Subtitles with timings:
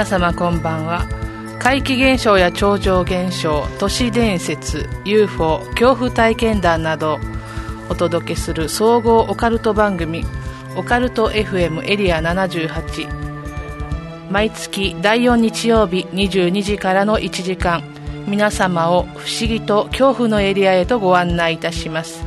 [0.00, 1.06] 皆様こんばんは。
[1.58, 7.18] 怪奇現象や超常現象都市伝説 UFO 恐怖体験談など
[7.90, 10.24] お届けする総合オカルト番組
[10.74, 17.82] オカルト FM エリア78毎月第4日曜日22時からの1時間
[18.26, 22.24] 皆様を不思議と恐怖のエリアへとご案内いたします。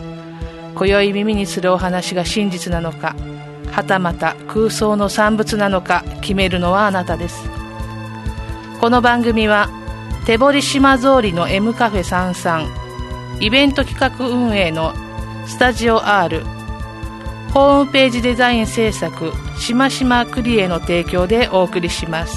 [0.75, 3.15] 今宵耳にするお話が真実なのか
[3.71, 7.62] はたまた空想の産物なのか決めるのはあなたです。
[8.83, 9.69] この番組は
[10.25, 14.93] 手堀島通りの M カフェ33イベント企画運営の
[15.47, 16.43] スタジオ R
[17.53, 22.35] ホームページデザイン制作しましまクリエの提供でお送りします。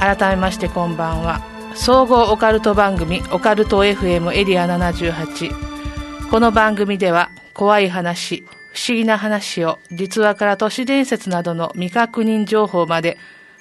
[0.00, 1.40] 改めましてこんばんは。
[1.76, 8.44] 総合オカルト番組オカルト FM エリア78この番組では怖い話
[8.74, 13.18] 不思議な話を実話から都市伝説などの未確認情報まで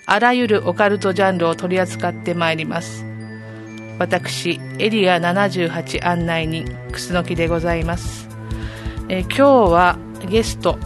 [0.07, 3.05] あらゆるオカルトジャンルを取り扱ってまいります。
[3.99, 8.27] 私エリア78案内人くすのきでございます。
[9.07, 10.79] え今日はゲスト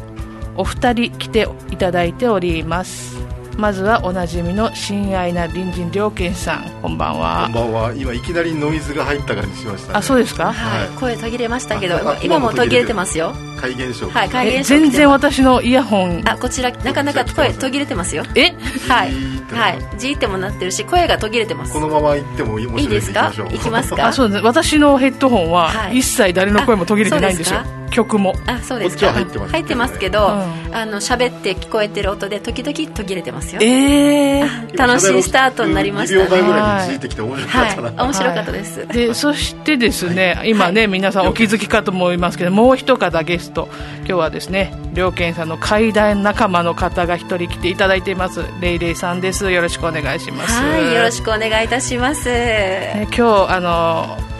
[0.58, 3.17] お二人来ていただいております。
[3.58, 6.70] まずはおなじみの親愛な隣人良健さん。
[6.84, 7.46] こんばんは。
[7.46, 7.94] こんばんは。
[7.96, 10.54] 今いきなりノイズが入った感じしました、ね、あそうですか？
[10.54, 13.34] はい、声途切れましたけど今も途切れてますよ。
[13.60, 14.08] 怪現象。
[14.10, 16.22] はい怪現象全然私のイヤホン。
[16.30, 18.24] あこちらなかなか声途切れてますよ。
[18.36, 18.52] え？
[18.88, 19.12] はい。
[19.52, 19.98] はい。
[19.98, 21.74] じーってもなってるし声が途切れてます。
[21.74, 23.34] このまま行ってもいいですか？
[23.36, 24.08] 行きますか？
[24.10, 24.44] あそうです。
[24.44, 27.62] 私のヘッドホンは一切誰の声も途切れてないんですよ、
[27.98, 28.36] 曲も。
[28.46, 29.12] あそうですか。
[29.12, 33.62] 入ってます、入ってますけど、うん、あの喋って聞こえてる音で時々途切れてますよ。
[33.62, 43.68] ええー、楽しいスタートになりました、ね、2秒前ぐらいについてきて面白かったな、はい、面白かったです、はい、でそしてですね今ね、皆さんお気づきかと思いますけどもう一方ゲスト。
[44.00, 48.46] 今日はですね両健さんの怪談仲間の方が一人来ていただいています。
[48.62, 49.52] レイレイさんです。
[49.52, 50.62] よろしくお願いします。
[50.62, 54.37] はいよろしくお願いいたします、ね、今日あの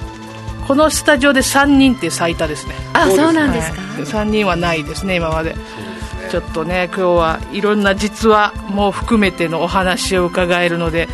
[0.68, 2.76] このスタジオで3人って最多ですね。
[2.94, 5.56] あそうなんですか、はい、3人はないですね今まで。
[6.30, 11.08] ちょっとね今日はいろんな実話も含めてのお話を伺えるので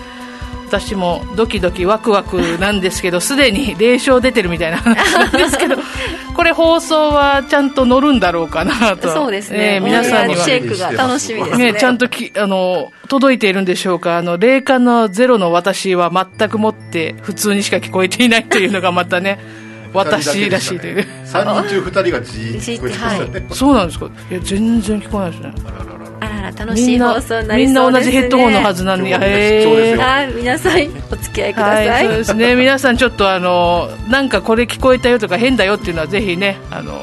[0.73, 4.77] 私もドキドキワクワクなんですけどすでに霊障出てるみたいな。
[4.77, 5.75] 話なんですけど。
[6.35, 9.13] これ放送はちゃんと乗るんだろうかなと。
[9.13, 10.43] そうですね、えー、皆さんには。
[10.43, 14.17] チェックが楽しみですね、ね、ちゃんときあの届いているんでしょうか。
[14.17, 19.37] あの霊感のゼロの私は全くもって普通にしか聞こえていないというのがまたね
[19.93, 21.05] 私らしいという。
[21.25, 24.07] 3人中2人がじーっと聞こえてましたね、はい、そうなんですか。
[24.31, 25.53] いや全然聞こえないですね。
[25.67, 30.81] あらら楽しい放送になりそうです、ね、みんな同じヘッドホンのはずなのに、えー、皆さん
[31.11, 32.55] お付き合いください、はい、そうですね。
[32.55, 36.93] 皆さんちょっとあのなんかこれ聞こえたよとか変だよっていうのはぜひねあの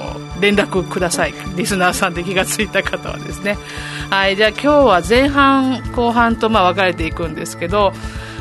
[0.41, 1.35] 連絡ください。
[1.57, 3.59] リスナーさんで気が付いた方はですね。
[4.11, 7.93] はいじゃあ今日は前半後半とまあ分かれていくんですけど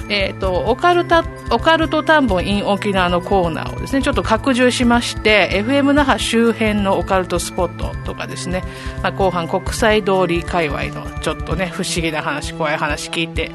[0.09, 8.63] えーと、オカルタオカルト探訪 in 沖縄のコーナーをですねちょっと拡充しまして FM 那覇周辺のオカルトスポットとかですね、
[9.03, 13.51] まあ、後半国際通り界隈のちょっとね不思議な話怖い話聞いて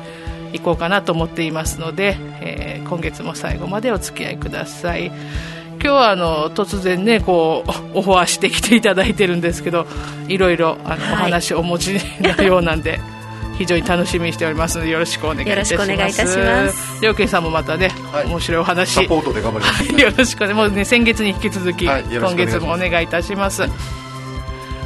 [0.52, 5.10] いこうかなと思っていますので、えー、今月も最後までお付き合いください。
[5.84, 9.86] 今日はあの突然ねこう オファーしてきていただいてるんですけど
[10.28, 13.00] いろいろあの、お話をお持ちになるようなんで。
[13.56, 15.72] 非常に楽しみにしておりますのでよろしくお願いいたします。
[15.72, 17.02] よろしくお願いいたします。
[17.02, 18.94] りょうけんさんもまたね、はい、面白いお話。
[18.94, 23.62] サポートで頑張ります、よろしくもうね先月に引き続き、はい、今月もお願いいたします。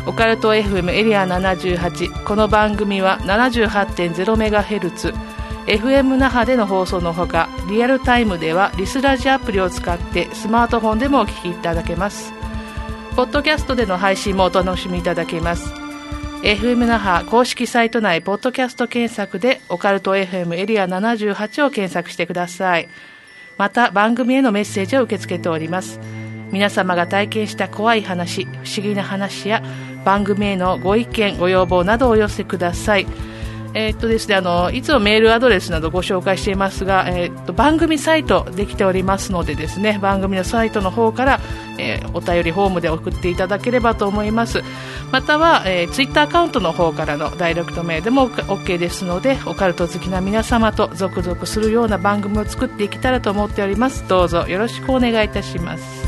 [0.06, 5.14] オカルト FM エリア78この番組は 78.0MHz
[5.66, 12.32] FM 那覇での放送のほかリアルタイムではリスラジアプリを使ってスマートフォンでもお聞きいただけます。
[13.18, 15.87] ポッドキャストでの配信もお楽しみいただけます
[16.42, 22.88] FM 那覇公式サイト内ポッドキャスト検索でオカルト FM エリア78を検索してください。
[23.56, 25.98] また番組へのメッセージを受け付けております。
[26.52, 29.62] 皆様が体験した怖い話不思議な話や
[30.04, 33.06] 番組へのご意見ご要望などをお寄せください。
[33.74, 41.40] えー、っとですね、あのいつもメールアドレスなどご紹介していますが、えー、っと番組サイトできておりますのでですね番組のサイトの方から、
[41.78, 44.62] えー、お便りフォームで送っていただければと思います。
[45.12, 54.06] または、えー、ツイッターアカウントの方からのダイレクトメールでも OK ですのでオカルト好きな皆様と続々するような番組を作っていけたらと思っております。
[54.08, 56.07] どうぞよろしくお願いいたします。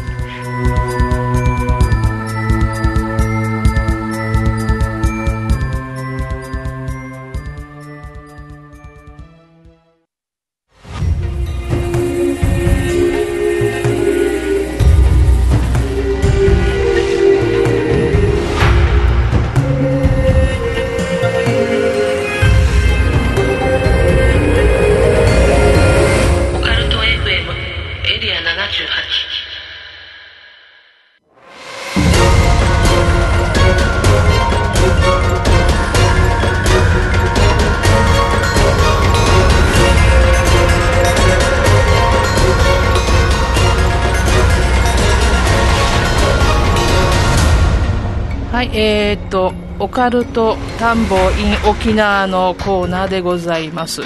[49.90, 54.02] カルト探訪 in 沖縄のコーナーでございます。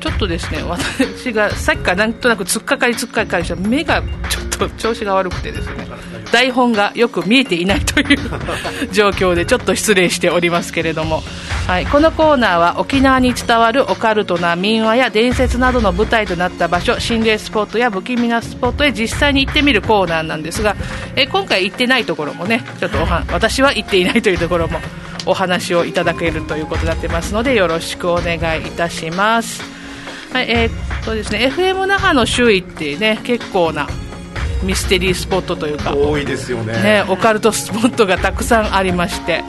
[0.00, 5.86] ちょっとですね私がさっきからなんとなく突っかかり突っかかりした目がちょっと調子が悪くてですね
[6.32, 8.18] 台本がよく見えていないという
[8.92, 11.22] 状況でちょっと失礼しておりますけれども、
[11.66, 20.74] はい、このコーナーは沖縄に伝わるオカルトな民話や伝説などの舞台となった場所心霊スポットや不気味なスポットへ実際に行ってみるコーナーなんですが、
[21.14, 24.80] え今回行ってないところもねちょっとおは私は行っていないというところも
[25.26, 29.62] お話をいただけるということになってますのでよろしくお願いいたします。
[30.32, 33.88] はいえー、っとですね FM 那覇の周囲ってね結構な
[34.62, 36.72] ミステリースポットというか多いですよね。
[36.82, 39.42] ねオカルトスポットがたくさんありまして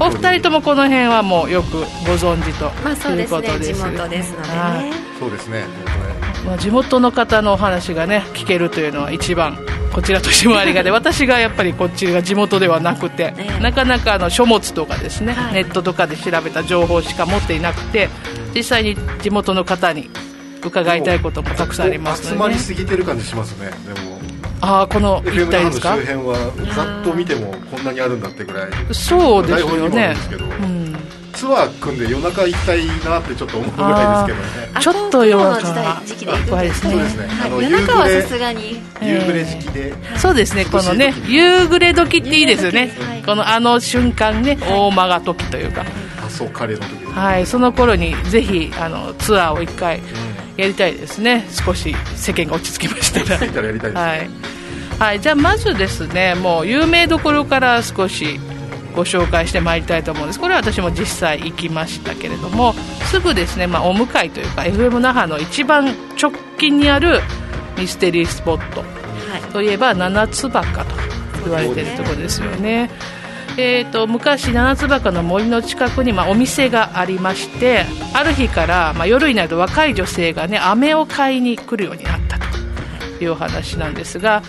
[0.00, 1.84] お二人ともこの辺はもうよくご
[2.16, 4.92] 存知とまあそうですね地元ですのでね。
[5.18, 5.64] そうですね。
[6.46, 9.58] まあ、地元の方のお話がね聞けるというのは一番
[9.92, 10.92] こちらとしてもありがたい。
[10.92, 18.08] 私がやっぱりこっちが地元ではなくて、なかなかあの書物とかですね、はい、ネットとかで調べた情報しか持っていなくて
[18.54, 20.10] 実際に地元の方に
[20.64, 23.70] 伺いたいこともたくさんありますので、ね、集まりすぎてる感じしますね。
[23.92, 24.17] でも
[24.60, 25.94] ああこの一帯ですか？
[25.96, 26.36] 周辺は
[26.74, 30.16] ざっと見てもこんなにあるんだってぐらいそうですよね、
[30.60, 30.96] うん、
[31.32, 34.80] ツアー組んで夜中行きたいなってちょっと思うぐらいですけどね。
[34.80, 38.80] ちょっと夜中時期で怖いでですね、あの夜中はさすがに。
[39.00, 42.90] 夕暮れ時期で、そうですねこのね夕暮れ時っていいですよね、
[43.24, 45.84] このあの瞬間ね大間が時というか、
[46.24, 47.04] あそうカレーの時。
[47.06, 50.00] はいその頃にぜひあのツアーを一回、
[50.58, 51.46] やりたいですね。
[51.50, 53.38] 少し世間が落ち着きましたら。
[53.38, 54.30] たらやりたいです、ね、はい、
[54.98, 58.40] はい、じゃあまずですねもう有名どころから少し
[58.94, 60.40] ご紹介してまいりたいと思うんです。
[60.40, 62.74] これは私も実際行きましたけれども
[63.08, 67.20] すぐですね、まあ、お向かいというか FM 那覇の一番直近にある
[67.78, 70.96] ミステリースポット、はい、といえば七つ葉かと
[71.44, 72.90] 言われているところですよね。
[73.60, 84.44] えーと、昔七つ葉の森の近くに、まあ、お店がありましてある日から、まあ、夜になると若い女性がね飴を買いに来るようになったというお話なんですが、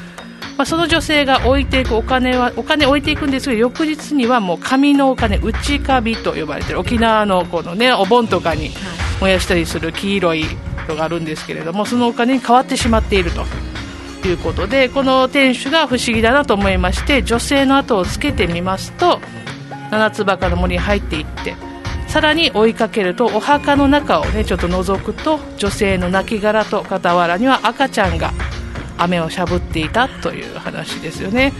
[0.57, 8.69] まあ、その女性が置いていくお金はお金置いていくんですけど翌日にはもう紙のお金内カビと呼ばれてる沖縄のこの、ね、お盆とかに
[9.21, 10.45] 燃やしたりする黄色い
[10.88, 13.69] のがあるんですけれどもそのお金に変わってしまっていると。
[14.21, 19.19] ということでこの店主が不思議だなと思いまして女性の後をつけてみますと
[19.92, 21.56] 七つ葉の森に入っていって
[22.07, 28.31] さらに追いかけるとお墓の中をねちょっと覗くと女性の亡骸と傍らには赤ちゃんが
[28.97, 31.54] 雨をしゃぶっていたという話ですよね。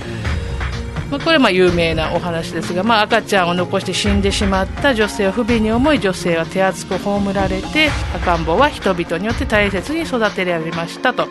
[1.10, 11.28] まあ、これはま有名なお話ですが、まあ、赤ちゃんを残して死んでしまった女性を不憫に思い女性は手厚く葬られて赤ん坊は人々によって大切に育てられましたと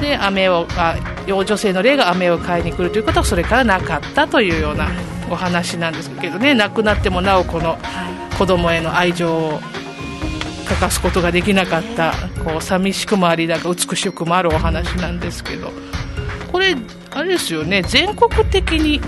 [0.00, 4.88] で飴をあ女性の霊が飴を買いに来るということはそれからなかったというような
[5.30, 6.54] お話なんですけどね。
[6.54, 7.76] 亡くなってもなおこの
[8.38, 9.60] 子供への愛情を
[10.66, 12.12] 欠かすことができなかった
[12.44, 15.72] こう寂しくもありなが美しくもあるお話なんですけど。
[16.50, 16.74] これ
[17.10, 17.82] あれですよね。
[17.82, 19.00] 全国的に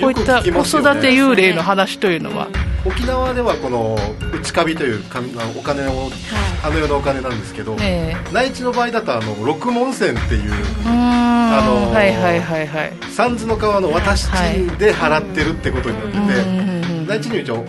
[0.00, 0.56] こういった子育
[1.00, 2.48] て幽霊の話というのは、
[2.84, 3.96] 沖縄ではこの
[4.40, 5.04] 内カビという
[5.58, 6.10] お金を、はい、
[6.64, 10.52] あの世のお金なんですけど、えー、内地の場合だとあの六文銭っていう
[10.86, 11.92] あの、
[13.10, 17.64] 三途の川の渡し賃で払ってるってことになってて、はい、内地に一応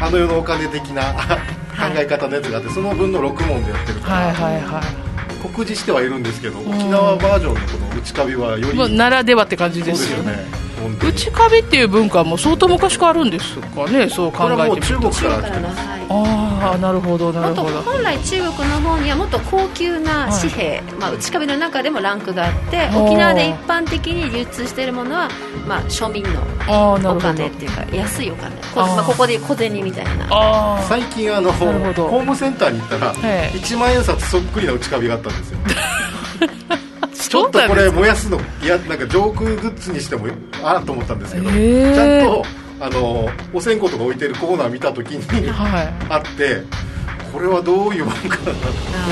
[0.00, 14.86] あの世のお金的な考え方のやつがあってその分の6問でやってるから、はいはいはい、告示してはいるんですけど沖縄バージョンのこの内カビはよりならではって感じですよね内カビっていう文化はもう相当昔からあるんですかねそう考えてみると。
[14.86, 17.82] 中国から来てます、ああなるほどなるほど。
[17.82, 25.28] 本来中国の方にはもっと高級な紙幣、はい、まあ、内カビの中でもランクがあって沖縄で一般的に流通しているものは、
[25.66, 28.56] まあ、庶民のお金っていうか安いお金。
[28.56, 30.80] こ,、まあ、ここで小銭みたいな。
[30.88, 35.58] 最近あのホームセンターに行ったら1万円札そっくりな内カビがあったんですよ
[37.30, 40.26] ちょっとこれ燃やすのいやなんか上空グッズにしても
[40.64, 42.44] ああと思ったんですけど、ちゃんと
[42.80, 46.64] あのお線香とか置いてるコーナー見た時に、はい、あって
[47.32, 48.50] これはどういうもんかなと、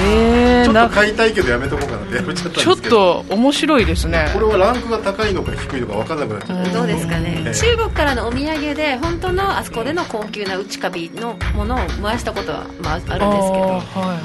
[0.00, 4.28] えー、ちょっと買いたいけどやめとこうかなってやめちゃったんですちょっと面白いですね。
[4.34, 6.72] これはランクが高いのか低いのか分からなくなっちゃった。
[6.72, 13.80] どうですかね、えー、中国からのお土産で本当のあそこでの高級な内カビのものを燃やしたことは、まあ、あるんですけど、はい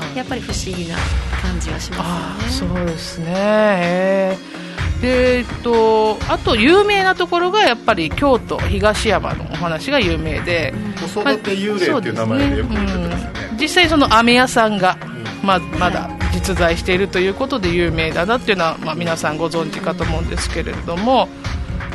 [0.07, 0.95] はい、やっぱり不思議な
[1.43, 5.01] 感じはしますよねそうですね、えー。
[5.01, 14.97] でえっと、あと有名なところがやっぱり京都東山のお話が有名で、子育て幽霊っていう名前でよく言ってますよね、うん、実際その飴屋さんが、
[15.43, 21.27] ままだ実在しているということで有名だなっていうのは、まあ、皆さんご存知かと思うんですけれども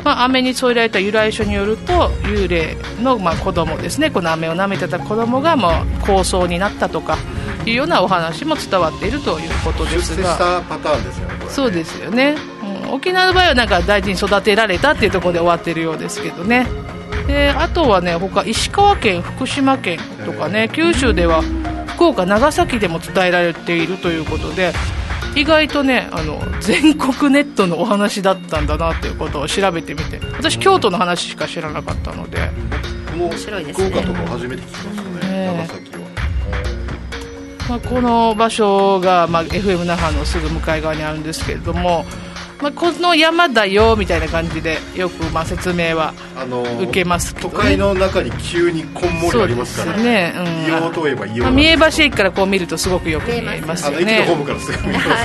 [0.03, 4.09] まあ、飴に添えられた由来書によると幽霊のまあ子供ですね。
[4.09, 7.17] この飴を舐めてた子供がまあ高僧になったとか
[7.69, 10.61] いうようなお話も伝わっているということですが。
[10.67, 12.35] パターンですよねそうですよね、
[12.85, 16.67] うん、沖縄の場合はなんか大事に育てられたっていうところで終わってるようですけどね。
[17.27, 21.43] であとはね他石川県福島県とかね九州では
[21.95, 24.73] 福岡長崎でも伝えられているということで
[25.35, 30.19] 意外とねあの全国ネットのお話だったんだなっていうことを調べてみて。
[30.37, 32.49] 私京都の話しか知らなかったので。
[33.13, 35.91] 面白いですね福岡とか初めて聞きましたね、長崎。
[35.91, 35.98] は、
[37.69, 42.03] まあ、この場所が、まあ、FM 那覇のすぐ向かい側にあるんですけれども
[42.61, 46.13] まあ、この山だよみたいな感じでよくまあ説明は
[46.81, 50.03] 受けますけど、ね、都会の中に急にこんもりありますからね。
[50.03, 54.19] ね、うん、硫黄といえば硫黄、まあ、三重橋駅からこう見るとすごくよく見えますよね。
[54.19, 55.19] 駅のホームからすぐ見えますよね、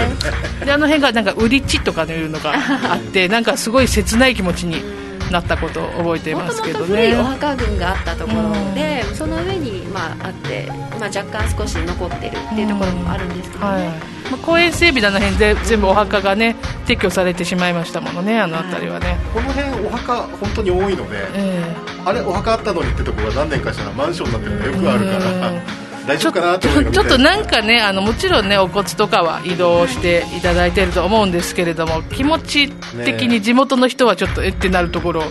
[0.59, 5.03] はい、であの辺がなんか売り地とかいうのがあってなんかすごい切ない気持ちに
[5.35, 6.87] なったことを覚えていますけどね。
[6.87, 10.67] 古いお墓群があったところで、うん、その上に、まあ、あって、
[11.00, 13.87] まあ、若干少し残ってるっていうところもあるんですけどね、うん。
[13.87, 14.14] はい。
[14.31, 32.70] まあ、公園整備の辺で全部お墓がね撤去されてしまいましたものねあの辺りはね、はい、この辺お墓本当に多いので、えー、あれお墓あったのにってところが何年かしたらマンションになってるのがよくあるから大丈夫かなちょちょっとなんかねあのもちろんねお骨とかは移動していただいてると思うんですけれども気持ち
[33.04, 35.23] 的に地元の人はちょっとえってなるところ、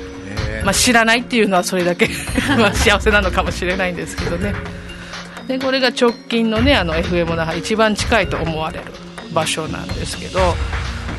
[0.63, 2.09] まあ、知らないっていうのはそれだけ
[2.57, 4.53] まあ幸せなのかもしれないんですけどね。
[5.47, 8.85] でこれが直近のねあの FM 那覇一番近いと思われる
[9.33, 10.39] 場所なんですけど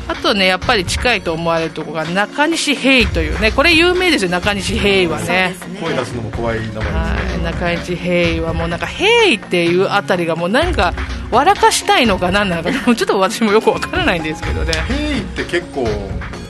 [0.07, 5.55] あとねやっぱり近いと思われるところが中西平というねこれ有名ですよ中西平はね。
[5.81, 10.93] 声出すのも怖い名前ですね、はい、中西平はもうなんか平っていうあたりがもうなんか
[11.31, 14.73] 笑かしたいのか何なのかちょっと私もよくわからないんですけどね。
[14.87, 15.85] 平って結構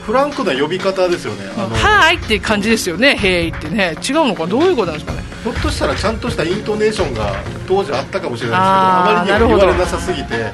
[0.06, 1.46] フランクな呼び方ですよね。
[1.56, 3.16] はいって感じですよね。
[3.16, 3.96] 平イってね。
[4.08, 5.24] 違うのかどういうことなんですかね？
[5.42, 7.34] ひょっとしたらちゃんとしたイントネーションが
[7.66, 10.52] 当時あったかもしれないですけどあまりにも言われなさすぎて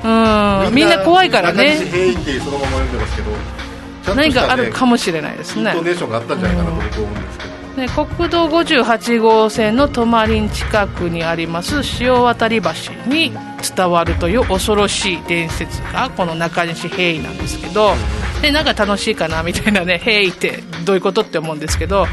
[0.75, 1.76] みんな怖いからね。
[1.76, 5.71] 平イってそのまま読んでますけど何かあるかもしれないですね。
[5.71, 7.52] イントネーションがあったんじゃないかなと僕は思うんですけど。
[7.73, 12.61] ね、国道58号線の泊まり近くにあります潮渡橋
[13.06, 13.32] に
[13.62, 17.92] 伝わるという恐ろしい伝説がこの中西平井なんですけど
[18.40, 22.07] でなんか楽しいかなみたいなね 平井ってどういうことって思うんですけど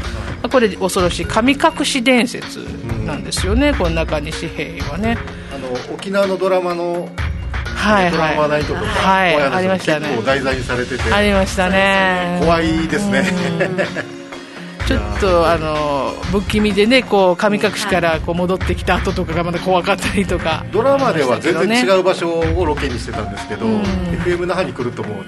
[0.50, 2.60] これ恐ろしい神隠し伝説
[3.04, 5.18] なんですよね、この中西平井はね。
[5.54, 7.08] あの沖縄のドラマの
[7.74, 10.06] はいはい、ドラマナイトとか、はい、ありましたね。
[10.08, 11.12] 結構題材にされてて。
[11.12, 12.38] ありましたね。
[12.40, 14.19] 怖いですね
[14.90, 25.24] ちょっとあの不気味でねこう神隠しからこう戻ってきた後とかがまだ怖かったりとか、ドラマでは全然違う場所をロケにしてたんですけど、うん、FM 那覇に来るともう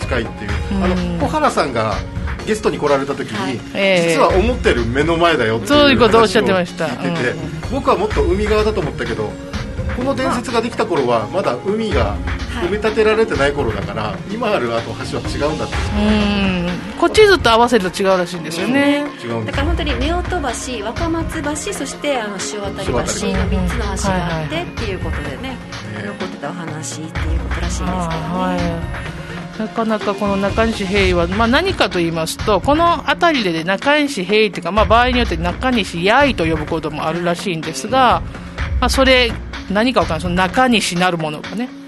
[0.00, 1.94] 近いっていう、うん、あの小原さんが
[2.46, 3.60] ゲストに来られた時に、はい。
[3.74, 6.92] えー、実は思ってる目の前だよっていうことをおっしゃってました、うん、
[7.72, 9.30] 僕はもっと海側だと思ったけど
[9.96, 12.18] この伝説ができた頃はまだ海が
[12.62, 15.74] 埋め立てられてない頃だから、はい、今あるあと橋は違うんだって。
[15.98, 16.96] うん。
[16.98, 25.56] こっちずっと合わせると違うらしいんですよね、うん、だから本当に夫婦橋若松橋そしてあの潮渡橋の3つの橋があってっていうことでね、
[25.94, 28.56] 残ってたお話っていうことらしいんですけどね、は
[29.58, 29.60] い。
[29.60, 38.22] なかなかこの中西平井は、まあ、何かと言いますとこの辺りで、ね、中西平井というか、まあ、場合によって中西八重と呼ぶこともあるらしいんですが、
[38.80, 39.32] まあ、それ
[39.70, 40.22] 何か分からない。
[40.22, 41.68] その中西なるものがね。
[41.68, 41.85] 現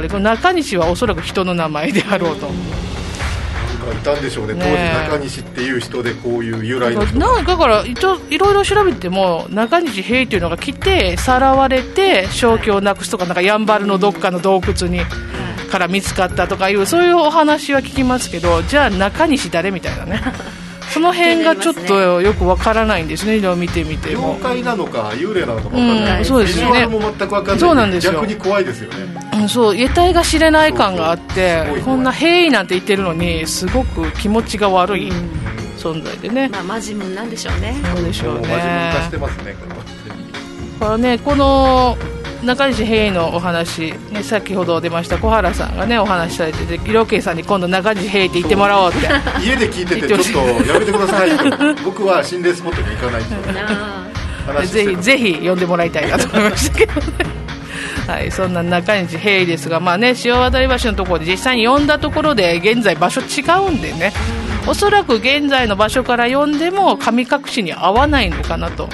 [0.00, 2.48] れる中西はおそらく人の名前であろうと。
[3.92, 4.70] いたんでしょうね、当時
[5.10, 7.18] 中西っていう人でこういう由来の人。
[7.18, 15.00] なんだから一応いろいろ調べても中西平っていうのが来てさらわれて正気をなくすとかなんかやんばるのどっかの洞窟に
[15.70, 20.20] から見つかったとかいうそういうお話は聞きますけどじゃあ中西誰みたいなね
[20.96, 24.36] その辺がちょっとよくわからないんですね、見てみても。
[24.36, 26.86] 妖怪なのか、幽霊なのか分からない、うん、そうですね。
[26.86, 27.58] も全く分かんない。
[27.58, 28.14] そうなんですよ。
[28.14, 28.96] 逆に怖いですよね。
[29.34, 35.12] うん、そう、得体が知れない感があって、こんな平易なんて言ってるのに、すごく気持ちが悪い
[35.76, 36.48] 存在でね。
[36.48, 37.76] まあ、マジムンなんでしょうね。
[37.94, 38.40] そうでしょうね。
[38.40, 39.76] マジムン化してますね、これ
[40.86, 41.98] からね、この、
[42.42, 48.98] 中西平のお話、ね、先ほど出ました小原さんがねお話しされてて色気さんに今度中西平って言ってもらおうって。
[49.44, 51.30] 家で聞いててちょっとやめてください。
[51.84, 56.92] 僕は心霊スポットに行かないと ぜひぜひ呼んでもらいたいなと思いましたけど。
[56.94, 57.00] ね
[58.06, 64.12] はい、そんな中西平ですが、まあね、潮渡橋のところで実際に呼んだところで現在場所違うんでね。
[64.68, 68.88] おそらく現在の場所から呼んでも神隠しに合わないのかなと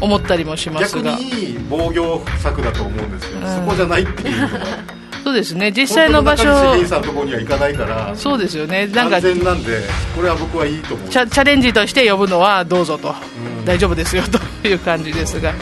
[0.00, 1.12] 思ったりもしますが。
[1.12, 4.50] 逆に防御策だと思うんですよ、うん、そこじゃないっていうのは
[5.26, 5.72] そうですね。
[5.72, 6.44] 実際の場所。
[6.86, 8.86] さんのところには行かないからそうですよね。
[8.86, 9.80] なんか安全なんで
[10.14, 11.08] これは僕はいいと思う。
[11.08, 13.12] チャチャレンジとして呼ぶのはどうぞと、
[13.58, 14.22] うん、大丈夫ですよ
[14.62, 15.52] という感じですが、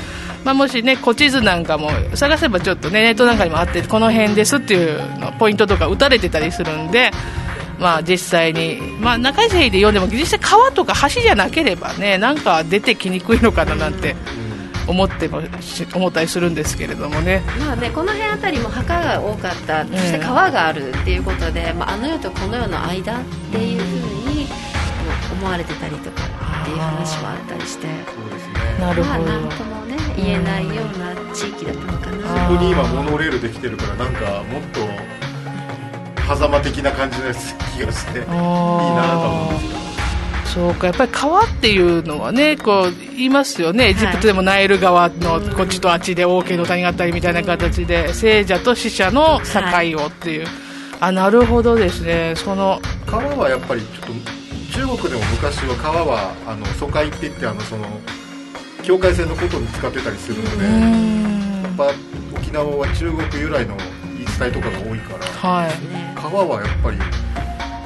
[0.44, 7.10] まあ、もしね古地図なんかも探せばちょっとねネットなんかにもあってこの辺ですっていうのポイントとか打たれてたりするんで
[7.78, 14.14] まあ、実際に、まあ、中井生で読んでも実際川とか橋じゃなければねなんか出てきにくいのかななんて
[14.86, 15.40] 思っても
[15.94, 24.46] 思ったりするんですけれどもね,、まあね、この辺あたりも墓が多かったそして川があるっていうことで、まあ、あの世とこの世の間っていうふうに
[25.32, 26.22] 思われてたりとか
[26.62, 27.86] っていう話もあったりして。
[28.14, 34.80] そうですねなるほど、まあ、なんともね言えないような地域だったのかな、そこに今モノレールできてるからなんかもっと
[36.26, 37.24] 狭間的な感じの
[37.76, 39.84] 気がしていいなと思うんですけど。
[40.54, 43.88] そうかやっぱり川っていうのはねこう言いますよね。
[43.88, 50.50] エジプトでもナイル川のこっちとあっちで王家の谷があったりみたいな形で聖者と死者の境をっていう、はい、
[51.00, 52.34] あなるほどですね。
[52.36, 54.34] その川はやっぱりちょっと
[54.74, 57.86] 中国でも昔は川はあの疎開って言ってあのその
[58.84, 60.64] 境界線のことに使ってたりするので
[61.64, 61.90] やっぱ
[62.38, 63.76] 沖縄は中国由来の
[64.38, 65.70] 言い伝えとかが多いから、はい、
[66.14, 66.98] 川はやっぱり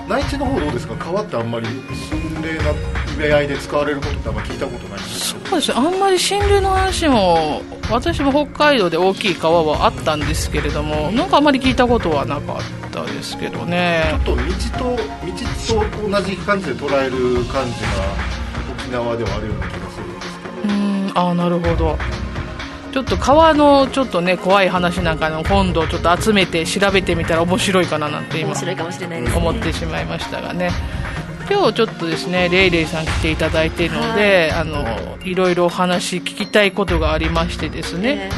[0.09, 0.95] 内地の方どうですか？
[0.97, 5.77] 川ってあんまり心霊な意味合いで使われることってあんま聞いたことないんですそうです。
[5.77, 14.05] あんまり心霊の話も私も北海道で大きい川はあったんですけれどもなんかあんまり聞いたことはなかったですけどね。
[14.25, 14.43] ちょっと道
[14.79, 15.03] と道
[16.01, 17.89] と同じ感じで捉える感じが
[18.73, 20.75] 沖縄ではあるような気がするんですけど。
[20.75, 21.13] うん。
[21.15, 21.99] ああなるほど
[22.93, 28.55] ちょっと川のちょっとね怖い話なんかの今度ちょっと集めて調べてみたら面白いかななんて今
[29.37, 30.71] 思ってしまいましたがね。
[31.51, 38.31] 今日ちょっとですねレイレイさん来ていただいているので、はい、あのいろいろお話聞きたいことがありましてですね、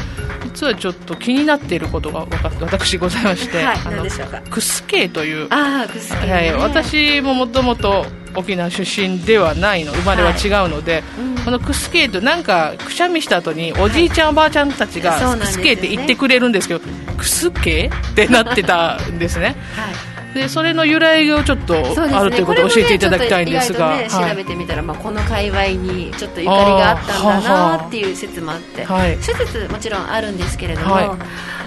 [0.45, 4.05] 実はちょっと気になっていることが分かって私ございまして、はい、あの
[4.49, 5.85] クスケというあ
[6.25, 16.81] ね、はい、私ももともと沖縄出身ではないの生まれは違うので、はいうん、このクスケートなんかくしゃみした後におじいちゃん、おばあちゃんたちがクスケーって言ってくれるんですけど、
[17.17, 19.55] クスケってなってたんですね。
[19.75, 31.05] はいでそれの由来をちょっとあるということを教えていただきたいんですが、ね、調べてみたら、まあ、この界隈にちょっとゆかりがあったんだなっていう説もあって、はい、諸説もちろんあるんですけれども、はい、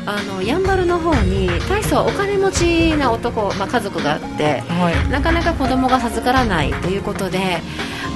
[0.07, 7.61] あのやんばるの方に大層お金持ちな男、まあ、家族があって、はい、なかなか子供が授からないということで。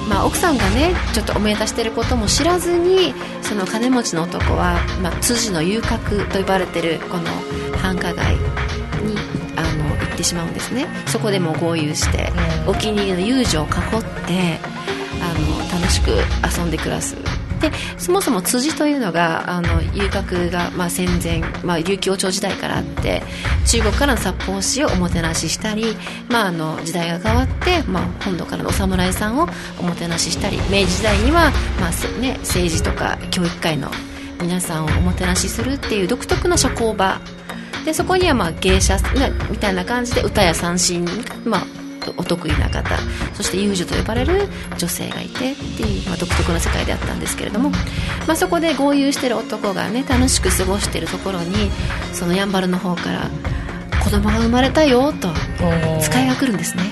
[0.07, 7.25] まあ、奥さんがねちょっとおめでたしてることも知らずにその金持ちの男は、まあ、辻の遊郭と呼ばれてるこの
[7.77, 8.48] 繁華街に
[10.19, 10.87] ってしまうんですね。
[11.07, 12.31] そこでも合流して
[12.67, 13.71] お気に入りの遊女を囲っ
[14.27, 14.59] て
[15.21, 17.15] あの楽しく遊んで暮らす。
[17.61, 23.21] でそもそも辻というのがあの遊郭が、まあ、戦前、まあ、琉球王朝時代からあって
[23.67, 25.97] 中国からの札幌市をおもてなししたり、
[26.29, 31.51] まあ、あの時代が変わって、まあ、本土からのお侍さんをおもてなししたり明治時代には、
[31.81, 33.91] まあね、政治とか教育界の
[34.41, 37.19] 皆さんをおもてなしするっていう独特な社交場
[37.89, 38.99] でそこにはまあ芸者
[39.49, 41.03] みたいな感じで歌や三振
[41.43, 41.63] まあ、
[42.17, 42.95] お得意な方
[43.33, 44.47] そして遊女と呼ばれる
[44.77, 47.71] 女性がいてっていう、まあ、独特な世界であったんですけれども、
[48.27, 51.71] まあ、そこで合流してる男がね楽しく過ごしてるところに
[52.13, 53.31] そのやんばるの方から
[54.03, 55.29] 子供が生まれたよと
[55.99, 56.83] 使いが来るんですね。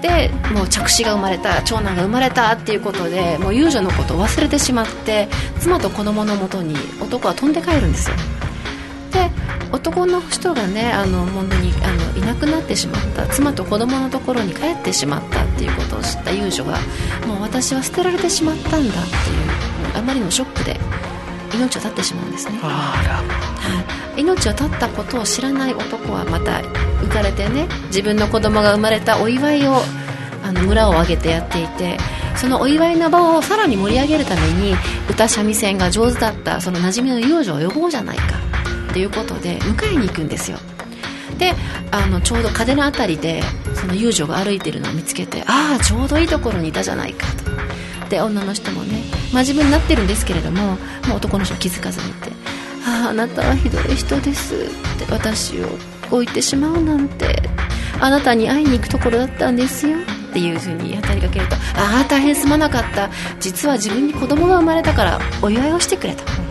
[0.00, 5.28] でもう着子が生まれた長男が生まれたっていうことでもう遊女のことを忘れてしまって
[5.60, 8.16] 妻と子供のもとに男は飛んで帰るんですよ。
[8.16, 8.43] で
[9.74, 13.24] 男の人がねあの本当にあのいなくなってしまった。
[13.26, 16.78] 妻と子供のところに帰ってしまったっていうことを知った遊女が
[17.26, 18.94] もう私は捨てられてしまったんだっていう
[19.96, 20.78] あまりのショックで
[21.52, 23.24] 命を絶ってしまうんですね、は
[24.16, 26.58] い、命を絶ったことを知らない男はまた
[27.02, 29.76] 浮かれてね自分の子供が生まれたお祝いを
[30.44, 31.96] あの村を挙げてやっていて
[32.36, 34.74] そのお祝いの場をさらに盛り上げるために
[35.10, 38.43] 歌三味線が上手だったその馴染みの遊女を呼ぼうじゃないか
[38.94, 40.58] っていうことで迎えに行くんですよ。
[41.36, 41.52] で
[41.90, 43.42] あのちょうど風の辺りで
[43.74, 48.08] その遊女が歩いてるのを見つけてああちょうどいいところにいたじゃないかと。
[48.08, 49.02] で女の人もね
[49.32, 50.62] 真面目になってるんですけれども
[51.08, 52.30] もう男の人気づかずにいて
[52.86, 54.58] 「あああなたはひどい人です」っ
[55.04, 55.66] て私を
[56.12, 57.42] 置いてしまうなんて
[57.98, 59.96] あなたに会いに行くところだったんですよ
[60.30, 63.10] っていうふうに語りかけると「ああ大変すまなかった。
[63.40, 66.43] 実は自分に子供が生まれたからお祝いをしてくれ」と。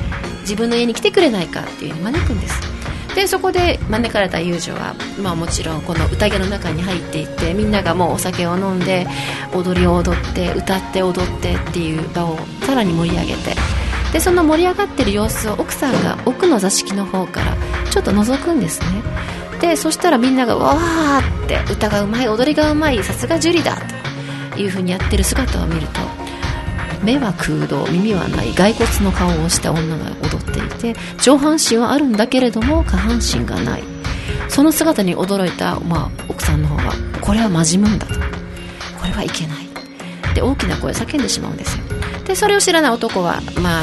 [0.44, 2.74] 自分の家に来てくれないかっていうふうに招くんです。
[3.16, 9.06] でそこで招かれた遊女は、まあ、もちろんこの宴の中に入っていってみんながもうお酒を飲んで
[9.54, 13.56] 踊りを踊って歌って踊ってっていう場をさらに盛り上げて
[14.12, 17.56] でその盛り上がってる様子を奥さんが奥の座敷の方から
[17.92, 19.04] ちょっと覗くんですね。
[19.62, 23.78] でそしたらみんながわーって歌がうまい踊りがうまいさすが樹里だ
[24.52, 26.23] という風にやってる姿を見ると
[27.04, 33.84] 目は空洞耳はない骸骨の顔をした女が踊っていて上半身はあるんだけれども下半身がない。
[34.50, 38.14] その姿に驚いた、まあ、奥さんの方はこれはまじむんだと。
[38.14, 38.20] こ
[39.06, 39.68] れはいけない。
[40.34, 41.84] で大きな声叫んでしまうんですよ。
[42.26, 43.82] でそれを知らない男はま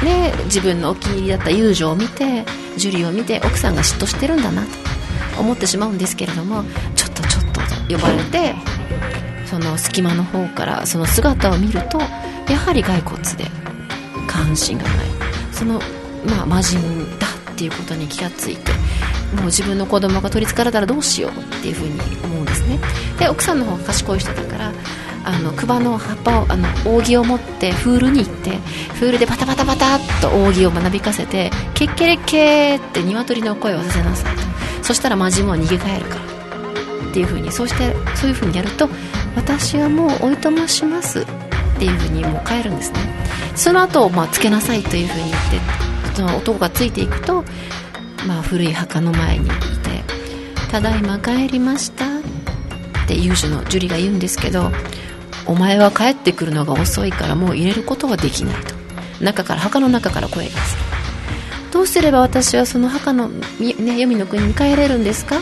[0.00, 2.44] あね自分のお気に入りだった遊女を見て
[2.76, 4.68] 樹里を見て奥さんが嫉妬してるんだなと
[5.40, 8.54] 思ってしまうんですけれどもちょっとちょっとと呼ばれて
[9.46, 11.98] その隙間の方からその姿を見ると
[12.50, 13.44] やはり骸骨で
[14.26, 15.06] 下半身がない。
[15.52, 15.80] その
[16.26, 16.78] まあ魔人
[17.18, 18.72] だっていうことに気がついて
[19.36, 22.78] もう自分の子供が取りつかれたらどうしようっていうふうに思うんですね。
[23.18, 24.72] で奥さんの方が賢い人だから
[25.24, 28.56] あのクバの葉っぱをあの扇を持ってフールに行って
[28.94, 34.42] フールでパタパタパタっと扇を学びかせてケッケレッケーって鶏の声をさせなさいと。
[34.82, 38.88] そしたらマジも逃げ帰るからっていうふうにそうしてそういうふうにやると
[39.36, 41.26] 私はもうおいとまします。
[41.80, 42.98] っていうふうにもう帰るんですね。
[43.56, 47.42] その後、まあつけなさいというふうに言ってその男がついていくと、
[48.26, 49.54] まあ、古い墓の前にいて
[50.70, 52.10] 「ただいま帰りました」っ
[53.06, 54.70] て遊女の樹里が言うんですけど
[55.46, 58.74] お前は帰ってくるのが遅いからもう入れることはできないと。
[59.24, 60.82] 中から墓の中から声がする
[61.72, 65.38] どうすれば私はその墓の、ね、黄泉の国に帰れるんですか？
[65.38, 65.40] っ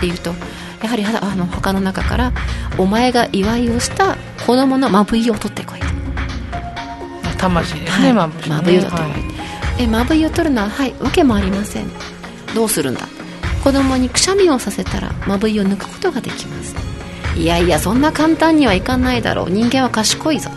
[0.00, 0.34] て言うと
[0.82, 2.32] やはりあの墓の中から
[2.76, 4.16] お前が祝いをした
[4.46, 5.80] 子供のまぶいを取ってこい
[7.38, 9.16] 魂ですね、はい、まぶいを取ってこい、は
[9.78, 11.86] い、えまぶいを取るのははい訳もありません。
[12.54, 13.08] どうするんだ？
[13.64, 16.74] 子供にくしゃみをさせたらまぶいを抜くことができます。
[17.36, 19.50] いやいやそんな簡単にはいかないだろう。
[19.50, 20.56] 人間は賢いぞと。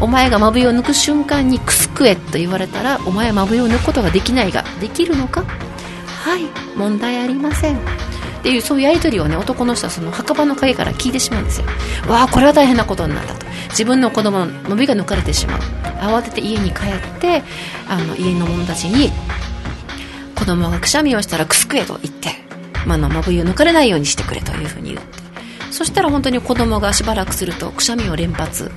[0.00, 5.42] お前がまぶいを抜く瞬間にくすくえと言われたらお前はまぶいを抜くことができないができるのか？
[5.42, 6.42] はい
[6.76, 7.78] 問題ありません
[8.46, 11.66] っていうそういうやり取りをね男の人はその墓場の陰から聞いてしまうんですよ。
[12.08, 13.44] わあこれは大変なことになったと。
[13.70, 15.60] 自分の子供のまぶいが抜かれてしまう。
[15.98, 17.42] 慌てて家に帰って
[17.88, 19.10] あの家の者たちに
[20.36, 22.36] 子供がくしゃみをしたらくすくえと言って、
[22.86, 25.72] まあのまぶいを抜かれないようにしてくれというふうに言って。
[25.72, 28.70] そしたら本当に子供がしばらくするとくしゃみを連発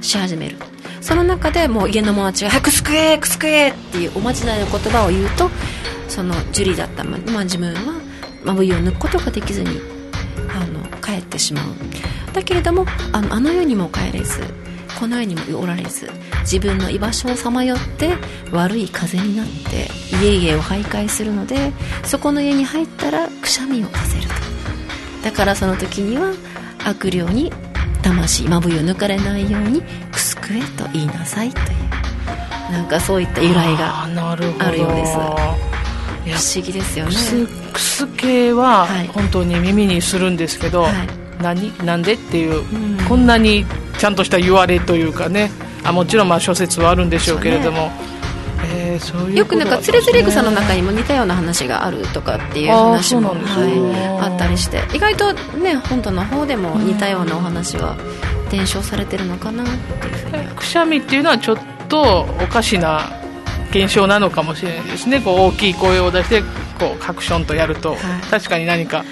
[0.00, 0.58] し始める。
[1.00, 5.50] その中でもう家の友達が「早くえくすくえ!」っていうおまじないの言葉を言うと
[6.08, 8.07] そのジュリーだったまあ、自分は
[8.44, 9.80] まぶいを抜くことができずに
[10.48, 11.64] あの帰ってしまう。
[12.32, 14.42] だけれどもあのあの世にも帰れず
[14.98, 18.14] この世にもおられず自分の居場所をさまよって
[18.52, 19.88] 悪い風になって
[20.22, 21.72] 家々を徘徊するので
[22.04, 24.34] そこの家に入ったらくしゃみをさせると。
[25.24, 26.32] だからその時には
[26.84, 27.52] 悪霊に
[28.02, 31.88] 魂まぶいを抜かれないようにくすくえと言いなさいという。
[32.70, 34.44] なんかそういった由来がある
[34.78, 35.16] ようです
[36.34, 37.12] 不思議ですよね。
[37.72, 40.92] くす系は本当に耳にするんですけど、はい、
[41.42, 41.72] 何？
[41.84, 43.64] なんでっていう、うん、こんなに
[43.98, 45.50] ちゃんとした言われというかね。
[45.84, 47.90] あもちろんまあ諸説はあるんでしょうけれども、
[48.64, 54.82] えういうよくなんかつれづれ草の中にも似たような話があるとかっていう話もはい、あったりして。
[54.94, 57.96] 意外とね本土の方でも似たようなお話は
[58.50, 63.17] 伝承されてるのかなっていうふうにくしゃみっていうのはちょっとおかしな
[63.70, 65.20] 現象なのかもしれないですね。
[65.20, 66.42] こう大きい声を出して
[66.78, 67.98] こうカクションとやると、はい、
[68.30, 69.04] 確かに何か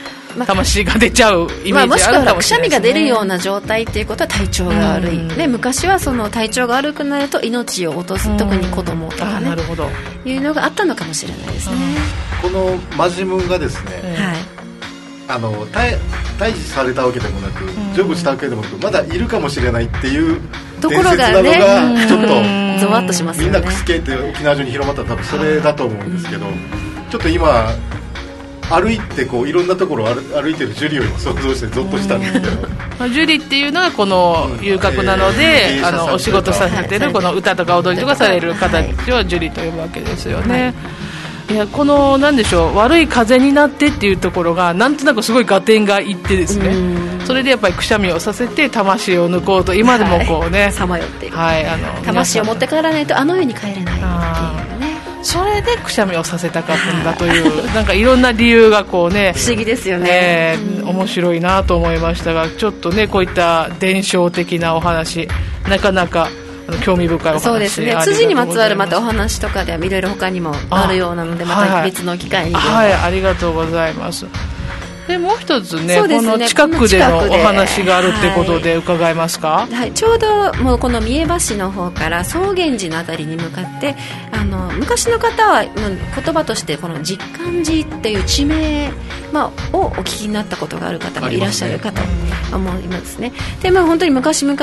[0.46, 9.48] 魂が出ちゃうイメージあるかもしれない、ね、まあ、もしくはくしゃみが出るような状態っていうことは体調が悪い、で昔はその体調が悪くなると命を落とす特に子供とかね。
[9.48, 9.88] なるほど。
[10.24, 11.76] いうのがあったのかもしれないですね。
[12.42, 14.55] このマジムンがですね、はい
[15.28, 15.98] あの退
[16.38, 17.64] 退治されたわけでもなく
[17.96, 20.40] 成仏したわけでもなくまだいるかもしれないっていう
[20.80, 22.26] 伝説なのがちょっと
[22.80, 26.46] ゾワッとしますみんなくすけって沖縄中に広まったら多分それだと思うんですけど
[27.10, 27.70] ちょっと今
[28.68, 32.46] 歩いてこういろんなところを歩いてるジュリを想像してゾッとしたんですけど。
[33.08, 38.82] ジュリっていうのはこの遊郭なので、あのお仕事させてるこの歌とか踊りとかされる方を
[39.24, 41.15] ジュリと呼ぶわけですよね、い
[41.54, 46.74] やこのなんでしょう悪い風になってっていうところがなんとなくすごい合点がいってですね。
[47.24, 50.70] それでやっぱりくしゃみをさせて魂を抜こうと今でもこうね。
[50.72, 53.92] さまよっている、はい、あの魂を持って帰らないとあの世に帰れないって
[54.74, 54.96] いうね。
[55.22, 65.28] それでくしゃみをさせたかったんだというなんかいろんな理由がこうね 不思議ですよね、えー、面白いなと思いましたがちょっとねこういった伝承的なお話
[65.68, 66.28] なかなか
[66.84, 67.96] 興味深いそうですね。
[68.02, 72.54] 辻にまつわるまたお話とかではいろいろ他にもあるようなのでまた別の機会に。
[72.54, 74.26] はいありがとうございます
[75.06, 83.94] でもう一つね、ね、この近くでのお話があるってことで伺えますか、はい、はい、ちょうどもうこの三重橋の方から草原寺の辺りに向かって
[84.32, 88.90] あの昔の方は言葉としてこの実感寺っていう地名、
[89.32, 92.02] まあ、をお聞きになったことがある方がいらっしゃるかと
[92.54, 93.32] 思いますね。
[93.62, 94.58] で、まあ、本当に昔々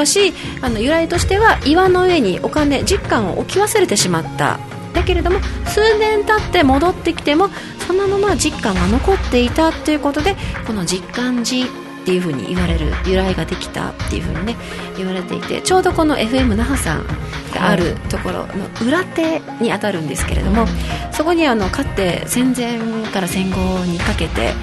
[0.61, 4.59] あの由来としては岩の上にお金実感を置き忘れてしまった。
[4.93, 7.49] だけれども数年経って戻ってきても
[7.87, 11.67] そのまま実感が残っていたということでこの実感寺
[12.03, 14.55] っていうふうに言われる由来ができたっていうふうにね
[14.97, 17.07] 言われていてちょうどこの FM 那覇さん
[17.53, 20.65] があるところの裏手にあたるんですけれども、
[21.11, 22.79] そこにあのかつて戦前
[23.11, 24.53] から戦後にかけて、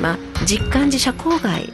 [0.00, 1.72] まあ、実感寺社交街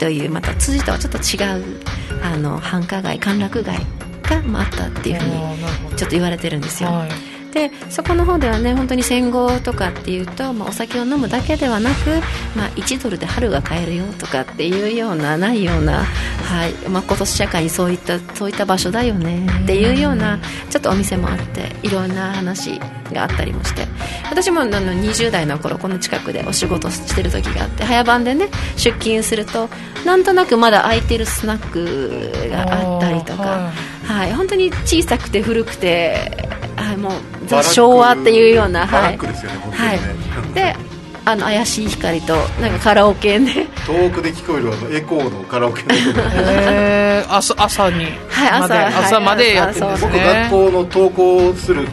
[0.00, 1.80] というまた通じとはちょっと違う
[2.22, 3.78] あの繁華街歓楽街
[4.22, 6.88] が、まあ、あったっていうふうにちょっと言われてるんですよ。
[6.88, 12.10] はいでそこの方ではね本当に戦後とかっていうと、まあ、お酒を飲むだけではなく、
[12.54, 20.38] まあ、1ドルで春が買えるよとかっていうようなないような、はいまあ、今年社会にそういったそういった場所だよねっていうような
[20.68, 22.78] ちょっとお店もあっていろんな話
[23.10, 23.86] があったりもして。
[24.30, 29.68] 私もあの20代の頃この近くでお仕事してる時があって早番でね出勤すると
[30.04, 33.70] なんとなくまだ空いてるスナックがあったりとか、
[34.04, 37.12] はい、本当に小さくて古くてはい、もう
[37.46, 40.76] ザ・昭和っていうような、はい、ですよね、はい、で
[41.24, 43.66] あの怪しい光となんかカラオケで。
[43.84, 45.98] 遠くで聞こえるあのエコーのカラオケのへ
[47.22, 50.12] え朝朝にはい朝朝までやってるんですね。
[50.12, 51.88] 僕学校の登校する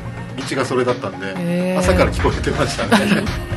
[0.50, 3.24] 道がそれだったんで朝から聞こえてましたね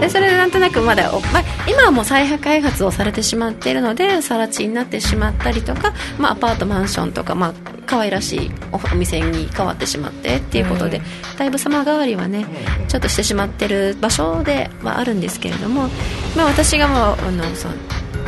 [0.00, 11.02] でそれでなんとなくまだ、まあ、今はもう再開発をされてしまっているので更地になってしまったりとか、まあ、アパートマンションとか、まあ可愛らしいお店に変わってしまってっていうことで、
[11.38, 12.46] だいぶ様変わりはね
[12.88, 15.88] ちょっとしてしまってる場所ではあるんですけれども、
[16.34, 17.74] まあ、私がもうあのその、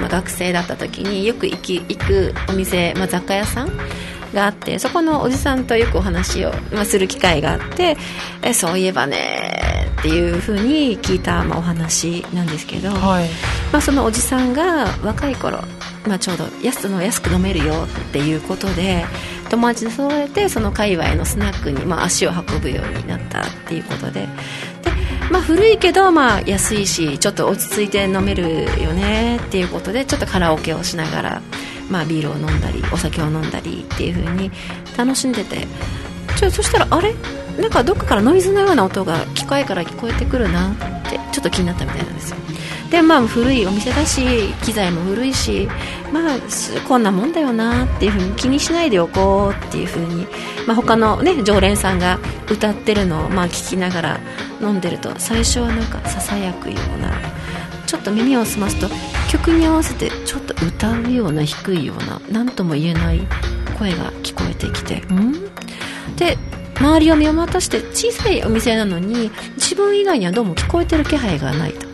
[0.01, 3.71] まあ、学生だった時によく行き行くお店、まあ、雑貨屋さん
[4.35, 7.97] があってそこのおじさんとよくお話を、まあ、する機会があって
[8.43, 9.74] えそういえばね
[10.05, 13.29] っていうふうに聞いた、まあ、お話なんですけど、はい、
[13.73, 15.63] まあ、そのおじさんが若い頃、
[16.07, 17.73] まあ、ちょうど安の安く飲めるよ
[18.09, 19.07] っていうことで
[19.49, 24.21] 友達に誘われてその界隈のスナックに、まあ、足を運ぶようになったっていうことで。
[24.21, 24.29] で、
[25.31, 31.43] まあ、古いけど、まあ、安いしちょっと落ち着いて飲めるよねっていうことでちょっとカラオケをしながら、
[31.91, 34.51] まあ、ビールを飲んだりお酒を飲んだりっていう風に
[34.99, 35.67] 楽しんでて。
[36.37, 37.15] ちょそしたらあれ？
[37.59, 40.75] なんかどっかからノイズのような音が機械から聞こえてくるなっ
[41.11, 42.37] てちょっと気になったみたいなんですよ。
[42.91, 45.69] でまあ古いお店だし機材も古いし
[46.13, 46.39] まあ
[46.87, 50.27] こんなもんだよなっていうふうに気にしないでおこうっていうふうに、
[50.67, 54.21] まあ、他のね常連さんが歌ってるのをまあ聞きながら
[54.61, 57.13] 飲んでると最初はなんかささやくような
[57.87, 58.89] ちょっと耳を澄ますと
[59.29, 63.21] 曲に合わせてちょっと歌うような低いような何とも言えない
[63.77, 65.33] 声が聞こえてきてん？
[66.17, 66.39] で
[66.81, 71.87] 周りを見渡して小さいお店なのに自分以外にはどうも聞こえてる気配がないと。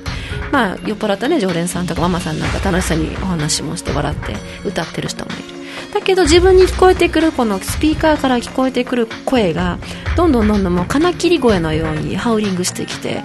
[0.52, 5.60] まあ、酔っ払ったね常連さんとかママさんなんか楽しそうにお話もして笑って歌ってる人もいる。
[5.94, 9.78] だけど自分に聞こえてくるこのスピーカーから聞こえてくる声が
[10.16, 13.22] どんどんどんどんもう金切り声のようにハウリングしてきて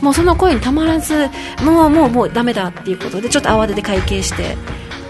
[0.00, 1.28] もうその声にたまらず
[1.64, 4.56] もうもうもうダメだっていうことでちょっと慌てて会計して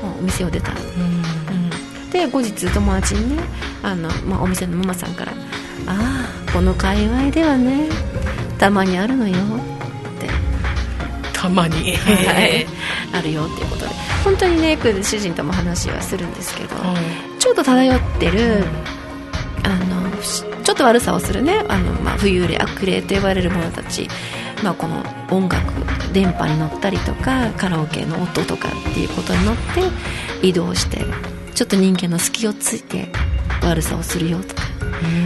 [0.02, 3.42] もうお店を出た、うん、で後日友達にね
[3.82, 5.32] あの、まあ、お店のママさんから
[5.88, 7.88] 「ああこの界隈ではね
[8.58, 9.36] たまにあるのよ」
[11.32, 12.66] たまに、 はい、
[13.12, 13.92] あるよっていうことで。
[14.24, 16.74] 本当にね主人とも話はするんですけど、
[17.38, 18.64] ちょっと漂ってる
[19.62, 20.10] あの
[20.64, 21.64] ちょっと悪さをするね。
[21.68, 24.08] あの、まあ、冬霊悪霊と呼ばれる者たち、
[24.62, 25.72] まあ、この音楽
[26.12, 29.56] 電波に乗ったりとかカラオケの音とかっていうことに乗っ
[30.40, 31.04] て移動して
[31.54, 33.10] ちょっと人間の隙をついて
[33.62, 34.54] 悪さをするよと。
[34.54, 34.57] か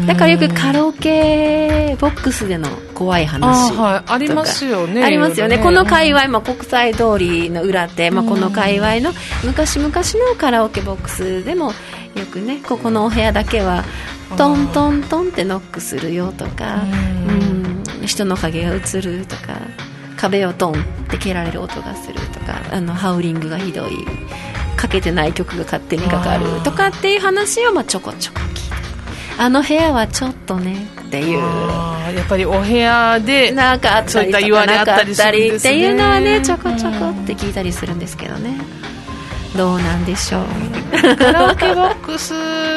[0.06, 5.02] だからよくカラオケボックスでの怖い話あ,、はい、ありますよね。
[5.02, 9.12] ありますよね、この界隈、まあ、国際通りの裏手、まあ、この界隈の
[9.44, 11.72] 昔々のカラオケボックスでも
[12.14, 13.84] よくねここのお部屋だけは
[14.36, 16.82] トントントンってノックするよとか
[17.28, 17.62] うん。
[18.06, 19.58] 人の影が映るとか
[20.16, 20.76] 壁をトンっ
[21.08, 23.92] て蹴られる音がするとかあのハウリングがひどい
[24.76, 28.40] かけてない曲が勝手にかかるとかっていう話をまあちょこちょこ
[29.38, 31.38] あの部屋はちょっとねっていう。
[32.12, 38.60] やっぱりお部屋でなんかあったりとかなかったりっていうのはねちょこちょこって聞いたりするんですけどね。
[39.56, 41.16] どうなんでしょう。
[41.16, 42.34] カラオケボックス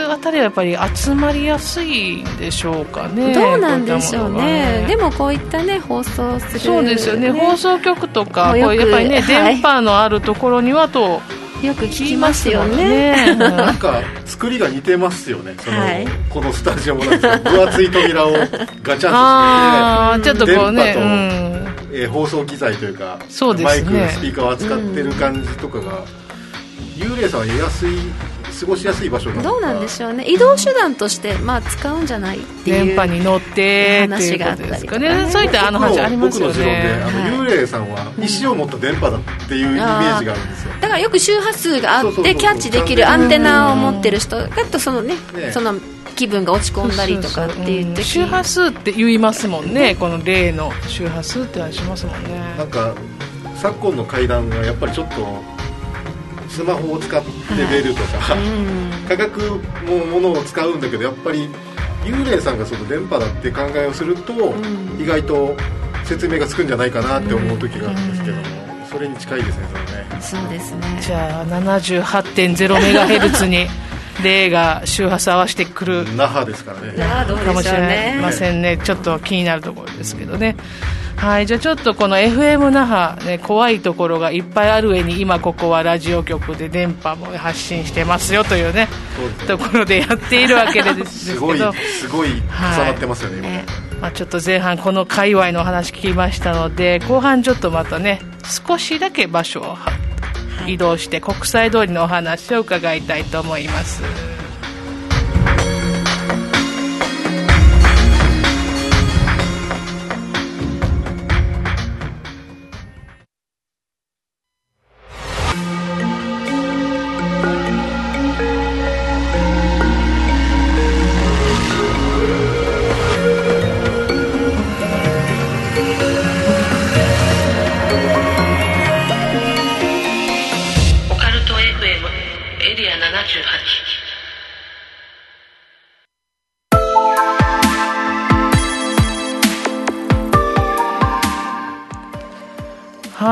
[0.09, 3.33] あたりはやっぱり集まりやすいんでしょうかね。
[3.33, 7.31] どうなんでしょうね、ね、でもこういったね放送する、そうですよね。
[7.31, 11.21] 放送局とかこうやっぱりね、はい、電波のあるところにはと
[11.65, 13.35] よく聞きますよね。
[13.35, 15.55] なんか作りが似てますよね。
[15.59, 19.11] その、はい、このスタジオもなんです分厚い扉をガチャンとして。
[19.11, 26.03] あちょっとこうね、うん、えー、放送機材というかそうです、ね、マイクスピーカーを扱ってる感じとかが、うん、
[26.95, 27.97] 幽霊さんは安い
[28.59, 30.23] 過ごしやすい場所どうなんでしょうね。
[30.25, 35.29] 移動手段として、まあ、使うんじゃないっていう電波に乗って話があったりとかね。
[35.29, 36.53] そういったあの話ありますよね。
[36.53, 45.15] 僕の持論であの、幽霊さんは石を持った電波だっていうイメージがあるんですよだからよく周波数があってキャッチできるアンテナを持ってる人だとそのね
[45.51, 45.75] その
[46.15, 48.03] 気分が落ち込んだりとかっていう時。
[48.03, 49.95] 周波数って言いますもんね。
[49.95, 52.29] この例の周波数って話しますもんね。
[52.57, 52.95] なんか
[53.55, 55.43] 昨今の階段がやっぱりちょっと
[56.47, 61.49] スマホを使って出るとか、はい、価格もものを使うんだけどやっぱり
[62.05, 64.53] 幽霊さんがその電波だって考えをすると、
[64.99, 65.57] 意外と
[66.03, 68.43] 説明がつくんじゃないかなって思う時があるんですけども、
[68.95, 69.67] それに近いですね
[70.21, 70.41] そね。
[70.41, 73.67] そうですねじゃあ78.0メガヘルツに
[74.23, 76.93] 例が周波数合わせてくる那覇ですからね。
[77.45, 78.77] かもしれませんね。
[78.77, 80.55] ちょっと気になるところですけどね。
[81.17, 88.87] はいじゃあちょっとこの FM 那覇、ね、怖いところがいっぱいある上に今ここはラジオ局で電波も発信してますよというね
[89.47, 91.73] ところでやっているわけですけど。
[91.73, 93.63] すごい重なってますよね、はい、
[94.01, 99.77] まあ、ちょっと前半この界隈の話聞きましたので後半ちょっとまたね少しだけ場所を
[100.67, 104.34] 移動して国際通りのお話を伺いたいと思います。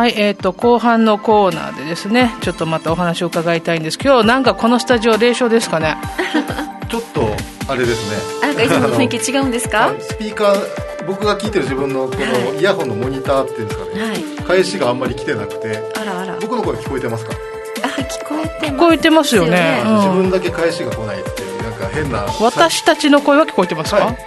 [0.04, 3.98] はい、えーと、後半のコーナーでですねちょっとまたお話を伺いたいんです。
[4.04, 5.96] 今日なんかこのスタジオ霊障ですかね？
[6.92, 7.22] ちょっと
[7.70, 8.10] あれです
[8.42, 8.48] ね。
[8.50, 9.94] なんかいつもの雰囲気違うんですか？
[10.02, 15.82] スピーカー僕が聞いてる自分のこのイヤホンのモニターっていうんですかね、はい、返しがあんまり来てなくて。
[15.98, 16.36] あらあら。
[16.42, 17.32] 僕の声聞こえてますか？
[17.84, 22.26] あ聞こえてます聞こえてますよね、うん、自分だけ返しが来ないっていうなんか変な。
[22.42, 24.18] 私たちの声は聞こえてますか、はい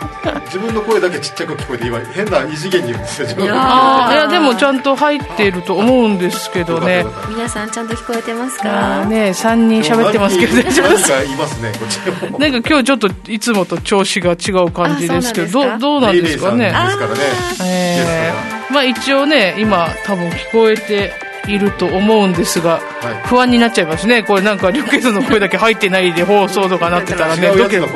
[0.46, 7.04] 自分の声だけちっちゃく聞こえて今変な異次元にいるんですよいやでもちゃんと入っていると思うんですけどね。
[7.28, 9.04] 皆さんちゃんと聞こえてますか？
[9.06, 11.08] ね3人喋ってますけど大丈夫です。
[11.10, 12.38] かいますねこちらも。
[12.38, 16.64] なんか今日ちょっといつもと調子が違う感じですけどどどうなんですかね？
[16.66, 17.20] ですからね。
[17.64, 21.12] えー、まあ一応ね今多分聞こえて
[21.48, 24.22] いると思うんですが、はい、不安になっちゃいますね。
[24.22, 27.92] これなんかリュケスの声だけ入ってないで放送とかなってたらねドキドキ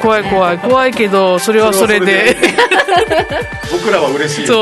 [0.00, 0.94] 怖い怖い怖い。
[1.00, 2.36] けどそれはそれで。
[3.72, 4.54] 僕らは嬉しいそ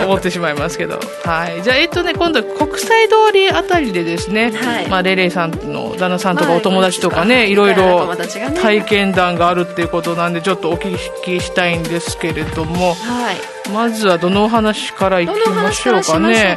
[0.00, 1.00] う思ってしまいますけど。
[1.24, 1.62] はい。
[1.62, 8.16] じゃあえっとね今度は国際通りあたりでですね、はい、まあレレイさんの旦那さんとかお友達とかね、い、ろいろ
[8.62, 13.70] 体験談があるっていうことなんでちょっとお聞きしたいんですけれども、はい。
[13.72, 16.56] まずはどのお話からいきましょうかね。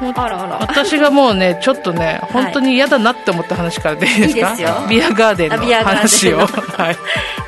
[0.00, 0.58] あらあら。
[0.60, 4.86] 私がもうねちょっとね本当に嫌だなって思った話からでいいですか？
[4.88, 6.38] ビアガーデンの話を。
[6.46, 6.96] はい、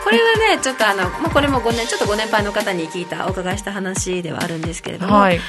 [0.05, 5.40] これはねちょっとあの、まあ、これも5年ちょっとご年配の方に聞いたお伺いした話ではあるんですけれども、はい、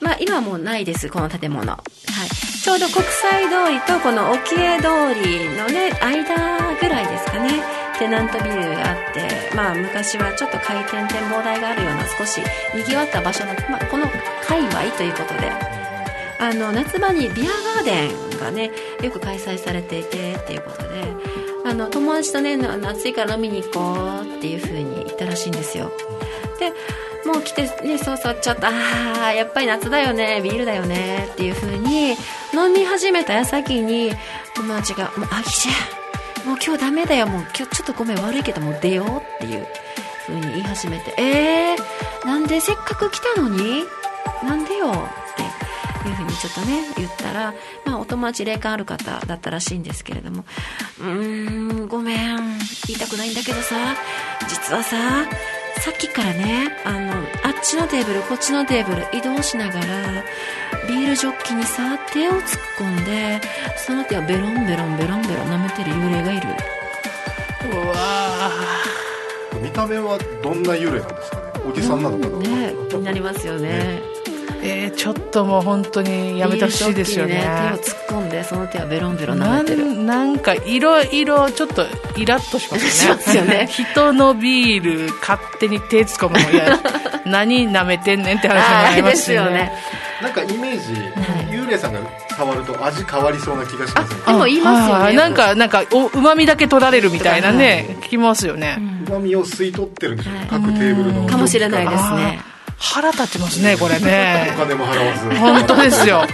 [0.00, 6.24] まあ、今はもうないですこの建物、はい、ちょうど国際通りとこの沖江通りのね間
[6.80, 7.86] ぐらいですかね。
[7.98, 12.42] テナントビルがあって、まあ、昔はちょっと回転展望台があるような少し
[12.74, 14.06] にぎわった場所の、まあ、この
[14.46, 15.75] 界隈ということで
[16.38, 18.70] あの夏場にビアガーデンがね
[19.02, 20.88] よく開催されていてっていうことで
[21.64, 25.90] あの友達とね暑いから飲みに行こうっていう風に言ったらしいんですよ。
[26.58, 26.72] で
[27.30, 28.70] もう来てねそうそうちょっとあ
[29.24, 32.12] あやっぱり夏だよねビールだよねっていう風に
[32.54, 34.12] 飲み始めた矢先に
[34.54, 35.72] 友達が「もうアギちゃ
[36.44, 39.06] んもう今日ダメだよもう今日ちょっとごめん悪いけどもう出よう
[39.44, 39.66] っていう
[40.28, 43.82] 風に言い始めてえー、なんでせっかく来たのに？
[44.44, 45.08] なんでよ？
[46.12, 47.54] っていうにちょっとね言ったら、
[47.84, 50.44] まあ、お友達霊感ある方だったらしいんですけれども
[51.00, 52.36] うーんごめん
[52.86, 53.76] 言いたくないんだけどさ
[54.48, 54.96] 実はさ
[55.78, 57.12] さっきからねあの
[57.44, 60.24] あっちのテーブルこっちのテーブル移動しながら
[60.88, 62.40] ビールジョッキにさ手を突っ
[62.78, 63.40] 込んで
[63.76, 66.48] その手をベロンベロンベロンベロン舐めてる幽霊がいる
[67.72, 68.50] うわ
[69.62, 74.16] 見た目はどんな幽霊なんですかねおじさんなのかな、ねなりますよねね
[74.66, 77.40] えー、ちょっともう本当にやめてほしいですよね、ね、
[77.72, 79.94] 手を突っ込んでその手はベロンベロン舐めてる。
[80.02, 81.86] なんかいろいろちょっと
[82.16, 83.22] イラッとしますよね。
[83.22, 83.68] すよね。
[83.70, 86.80] 人のビール勝手に手突っ込むの嫌
[87.26, 89.72] 何舐めてんねんって話になりますよね。
[90.22, 90.94] なんかイメージ、
[91.50, 92.00] 幽霊さんが
[92.36, 94.20] 触ると味変わりそうな気がしますね。
[94.26, 95.12] でも言いますよね。
[95.14, 95.82] なんかなんか
[96.14, 98.78] うまみだけ取られるみたいなね聞きますよね。
[99.08, 104.52] うまみを吸い取ってるんでしょう各テーブルのかもしれないですね腹立ちますねこれね。
[104.54, 105.36] お金も払わず。
[105.36, 106.26] 本当ですよ。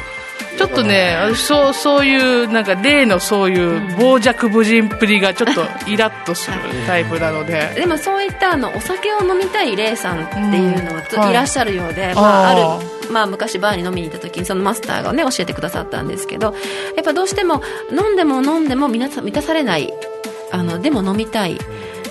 [0.58, 11.34] ちょっとねそうそういうなんか例のそういう傍若無人っぷりがちょっと イラッとするタイプなので、でもそういったあのお酒を飲みたい霊さんっていうのはい。
[11.34, 12.62] らっしゃるようで、まあ、ある
[13.10, 16.54] まあ、昔バーに飲みに行った時にそのマスターがね教えてくださったんですけど
[16.96, 19.92] やっぱどうしても飲んでも飲んでも満たされない
[20.50, 21.58] あのでも飲みたい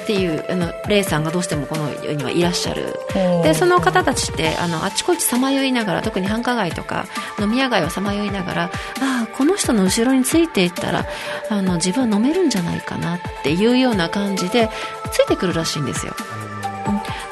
[0.02, 2.95] っていうあのレイさんがどうしてもこの世にはいらっしゃる。
[3.43, 7.06] でその方たちってあのあちこちさまよいながら特に繁華街とか
[7.39, 11.06] 飲み屋街をさまよいながらああこの人の後ろについていったら
[11.49, 14.70] あの自分は飲めるんじゃないかなっていうような感じで
[15.12, 16.14] ついてくるらしいんですよ。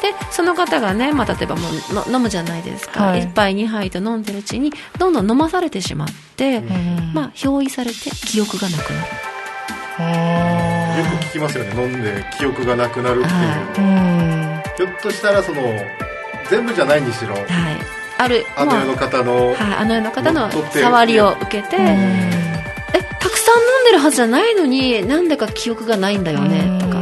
[0.01, 6.07] でその方がね、まあ、例えばもう飲むじゃないですか、はい、1杯2杯と飲んでるうちにどんどん飲まされてしまっ
[6.37, 6.61] て、
[7.13, 10.58] まあ、憑依されて記憶がなくなる。
[11.29, 11.71] 聞きますよね。
[11.79, 14.29] 飲んで記憶がなくなるっていう。
[14.77, 15.61] ひょっとしたらその
[16.49, 17.45] 全部じゃないにしろ、はい、
[18.17, 26.99] あるあの世の方の、はい、あの世の方の触りを受けてえたくさん飲んでるはずじゃないのになんでか記憶がないんだよねとか。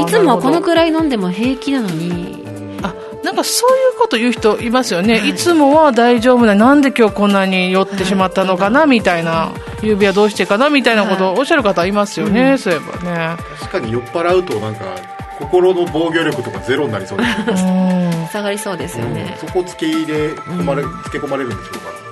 [0.00, 2.43] いつもはこのくらい飲んでも平気なのに
[3.24, 9.52] なんかそういうこと言う人いますよね、はい、いつもは大丈夫ななんで今日こんなに酔ってしまったのかな、みたいな。
[9.82, 13.36] 指輪どうしてかなみたいなことをおっしゃる方いますよね、はい、そういえばね。
[13.60, 14.84] 確かに酔っ払うとなんか
[15.38, 17.24] 心の防御力とかゼロになりそうで
[17.56, 22.03] す下がりそうですよね、そこつけ入れ込まれ、うん、つけ込まれるんでしょうか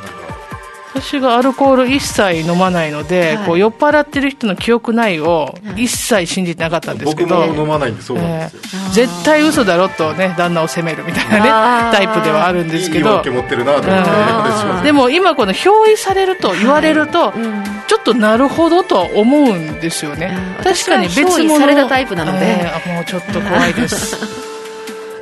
[0.94, 5.22] 私がアルコール一切飲まないので、はい、こう酔っ払ってる人の記憶ない。
[5.22, 17.40] を一切信じてなかったんですけど、僕も飲まないんでそうなんですよ、えー、絶対嘘だろとね旦那を責めるみたいなねタイプではあるんですけどいい持ってるなと思ってでも今この憑依されると言われると、はい。
[17.40, 20.36] うん、ちょっとなるほどと思うんですよね。
[20.62, 24.16] 確かに別物されたタイプなので、えー、もうちょっと怖いです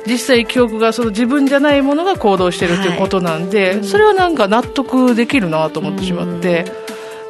[0.07, 6.65] 実際記憶がその自分じゃないものが行動してるということなんで、はい、それはなんか納得できるなと思ってしまって、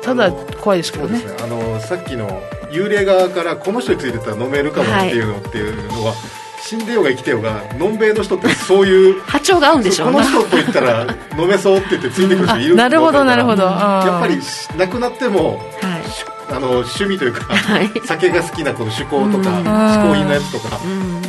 [0.01, 2.41] ただ怖いですけどね、ね、あのさっきの
[2.71, 6.13] 幽霊側からこの人についてたら飲めるかもっていうのっていうのは、
[6.61, 11.07] 死んでようが生きてようがのんべいの人ってそういう波長が合うんでしょうこの人と言ったら
[11.37, 13.63] 飲めそうって言ってついてくる人いるなるほどなるほど。
[13.63, 14.39] やっぱり
[14.77, 15.70] 亡くなっても、はい
[16.51, 20.79] あの趣味というか、はい、酒が好きなこの趣向とか嗜好品のやつとか、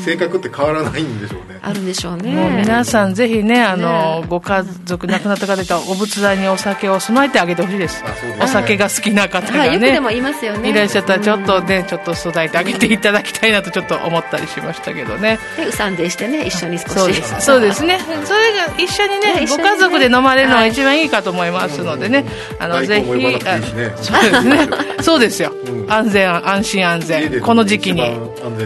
[0.05, 1.61] 性格って変わらないんでしょうね。
[1.63, 2.33] あるんでしょうね。
[2.65, 8.03] 皆さんぜひねあの、ね、ご家族亡くなった方がお仏壇にお酒を備えてあげてほしいです。
[8.41, 10.71] お酒が好きな方がね、はい、でもいますよね。
[10.71, 15.39] いらっしゃったらちょっとね、ちょっと備えてあげていただきたいなとちょっと思ったりしましたけどね。
[15.57, 17.41] でうさんでしてね一緒に少しそうです。
[17.41, 18.01] そうですね。
[18.25, 22.25] それが一緒にね、ね、ご家族で飲まれるのが一番いいかと思いますのでね、
[22.59, 24.69] あのぜひそうですね
[25.13, 25.93] そうですよ、うん。
[25.93, 27.41] 安全安心安全。
[27.43, 28.03] この時期に。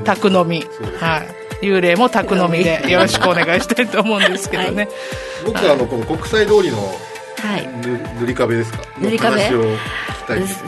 [0.04, 0.64] 宅飲み。
[1.00, 1.66] はい。
[1.66, 4.94] 幽霊も宅飲みでよろしくお願いしたいと思うんですけどね、はい、
[5.46, 6.76] 僕はあのこの国際通りの
[7.38, 7.68] はい、
[8.20, 8.78] 塗り壁ですか？
[8.98, 9.50] 塗り壁？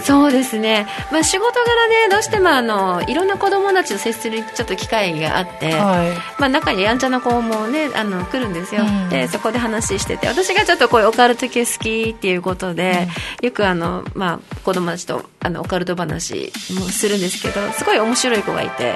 [0.04, 13.08] そうですね、まあ、仕事柄ねどうしてもあのいろんな子供たちと接するちょっと機会があって、はい、まあ、中にやんちゃな子もねあの来るんですよ、うん、でそこで話してて私がちょっとこういうオカルト系好きっていうことで、
[13.40, 18.94] うん、よくあの、まあ、子供たちとあのオカルト話もするんですけどすごい面白い子がいて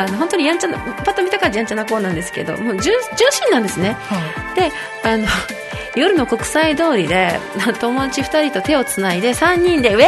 [0.00, 4.72] あの本当にやんちゃなパッと見た感じやんちゃな子なんですけどもう純純真なんですね、はい、で
[5.04, 5.26] あの
[5.96, 7.38] 夜の国際通りで
[7.80, 10.04] 友達2人と手をつないで3人で「ウェ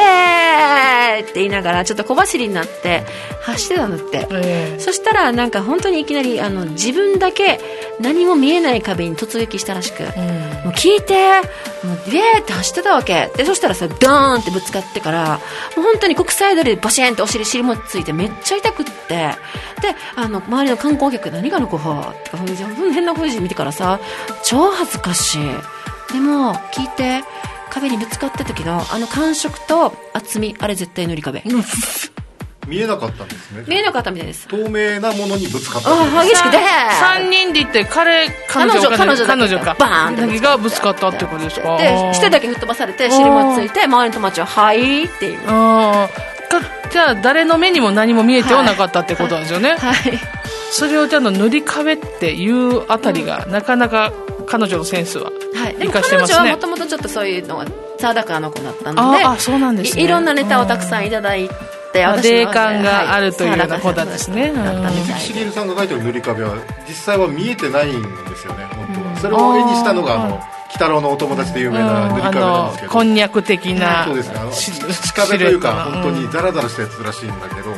[1.19, 3.05] ー!」って言いながらちょっと小走りになって
[3.43, 7.61] 走ってたんだって、えー、そしたらなんか本当にいきなりあの自分だけ
[8.01, 10.11] 何も見えない壁に突撃したらしく、うん、も
[10.67, 11.15] う聞いて
[11.83, 13.31] もうウェーって走ってたわけ。
[13.37, 15.41] でそしたらさドーンってぶつかってから
[15.77, 19.35] もう本当に国際通りでバシーンってお尻尻もついてめっちゃ痛くって。
[19.83, 22.45] であの周りの観光客何がの子はとか
[22.93, 23.99] 変な風に見てからさ
[24.45, 25.41] 超恥ずかしい
[26.13, 27.25] でも聞いて
[27.71, 31.43] 壁にぶつかった時のあの感触と厚みあれ絶対塗り壁。
[32.69, 34.47] 見えなかったんですね見えなかったみたいです。
[34.47, 39.75] 透明なものにぶつかったあ激しくて3人で行って彼彼女彼女彼女か。
[39.79, 40.39] バーンって。
[40.39, 41.77] がぶつかったってことですか？
[41.77, 45.41] で一人だけ吹っ飛ばされて尻もついて周りの友達は「はい」っていう。
[45.47, 46.09] あ
[46.93, 50.21] じゃあ誰の目にも何も見えてはなかったってことなんですよね、はい、はい、
[50.71, 54.13] それをちゃんと塗り壁っていうあたりが、なかなか
[54.53, 55.33] 彼女のセンスは
[55.79, 57.67] 生かしてますね、はい、彼女はもともとちょっとそういうのが
[57.99, 64.53] サダカの子だったのであそうなんです、ね、いろんなネタをたくさんいただいて霊感があるというような子だですね
[65.19, 66.55] しげるさんが書いてる塗り壁は
[66.87, 68.65] 実際は見えてないんですよね。
[68.67, 70.43] 本当それを絵にしたのがあの鬼
[70.73, 74.39] 太郎のお友達で有名な塗り壁なんですけど、こんにゃく的なそうですね。
[74.39, 77.75] あの土壁というか本当にザラザラしたやつらしいんだけど、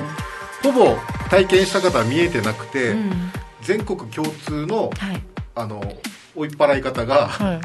[0.62, 0.97] ほぼ
[1.29, 2.97] 体験した方は見えてなくて、
[3.62, 4.91] 全国共通の、
[5.55, 5.83] あの
[6.37, 7.61] 追い払い方が、はい、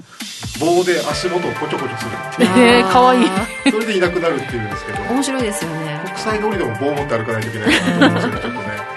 [0.60, 2.80] 棒で足元をこちょこちょするっていう。
[2.80, 3.24] えー、かわい。
[3.24, 3.28] い
[3.72, 5.00] それでいなくなるっていうんですけど。
[5.04, 6.02] 面白いですよね。
[6.06, 8.90] 国際通りでも棒を持って歩かないといけないなと思うんですよねちょっとね。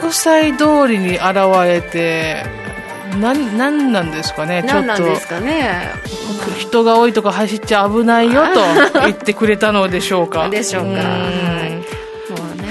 [0.00, 1.22] 国際通りに現
[1.64, 2.44] れて
[3.20, 5.04] なんなんなんですかねちょっと。
[5.04, 5.92] ですかね。
[6.58, 10.48] 人が多いとこ走っちゃ危ないよと言ってくれたのでしょうか。
[10.48, 11.99] でしょうか、はい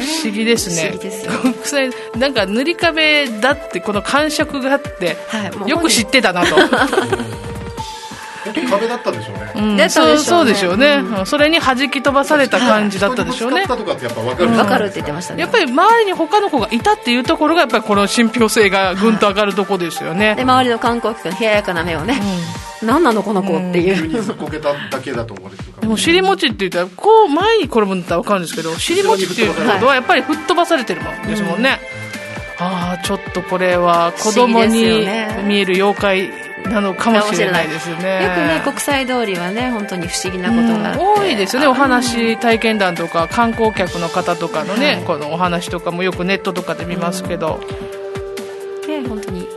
[0.09, 0.97] 不思議ですね。
[1.41, 6.55] 国際なんか塗り壁だってこの感触があって、はい、よく知ってたなと
[8.69, 15.41] 壁だったでしょうね、うん、そうそうでしょうね、うん、それに弾き飛ばされた感じだったでしょうね、はい、とかってやっぱ分かる、分かるって言ってましたね。
[15.41, 22.19] やっぱり周りに他の子がいたっていうところがやっぱりこの信憑性がぐんと上がるところですよね、で周りの観光客の冷ややかな目をね、
[22.81, 31.79] うん、何なのこの子っていう、急にずっこけただけだと思うんですでも尻餅って言ったらこう前に転ぶんだったら分かるんですけど尻餅っていうことはやっぱり吹っ飛ばされてるもんですもんね、
[32.59, 35.05] ああちょっとこれは子供に
[35.45, 38.23] 見える妖怪なのかもしれないですよね。
[38.23, 41.67] よくね国際通りはね本当に不思議なことが、多いですよね。
[41.67, 47.59] お話体験談とか観光客の方とかのね、はい、このお話とかもよくネットとかで見ますけど、
[48.87, 49.47] ね本当に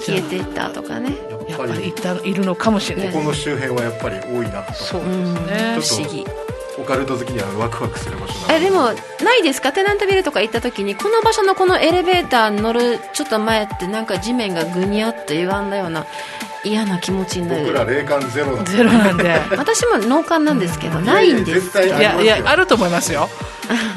[0.00, 1.16] 消えていったとかね。
[1.48, 3.12] やっぱりいたいるのかもしれない。
[3.12, 4.74] ここの周辺はやっぱり多いなと。
[4.74, 6.02] そうですね。
[6.02, 6.24] 不思議。
[6.24, 6.47] オ
[6.88, 8.86] カルト好きにはワクワクする場所えでも
[9.22, 9.72] ないですか？
[9.72, 16.06] テナントビルとか行った時にこの場所のこのエレベーターに乗るちょっと前ってなんか地面がぐにゃっと歪んだような
[16.64, 17.62] 嫌な気持ちになる。
[17.66, 19.38] 僕ら霊感ゼロゼロなんで。
[19.56, 21.78] 私も脳幹なんですけど、ないんです。
[21.78, 23.28] いやいやあると思いますよ。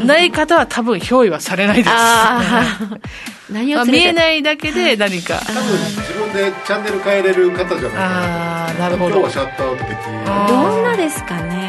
[0.05, 1.89] ない方は多分憑依はされないです。
[3.51, 5.39] 何を見えないだけで何か。
[5.45, 9.19] 多分自分でチャンネル変えれる方じゃないかなああなるほど。
[9.19, 11.51] 今日はシャットアウトできどんなですかね？
[11.55, 11.60] 普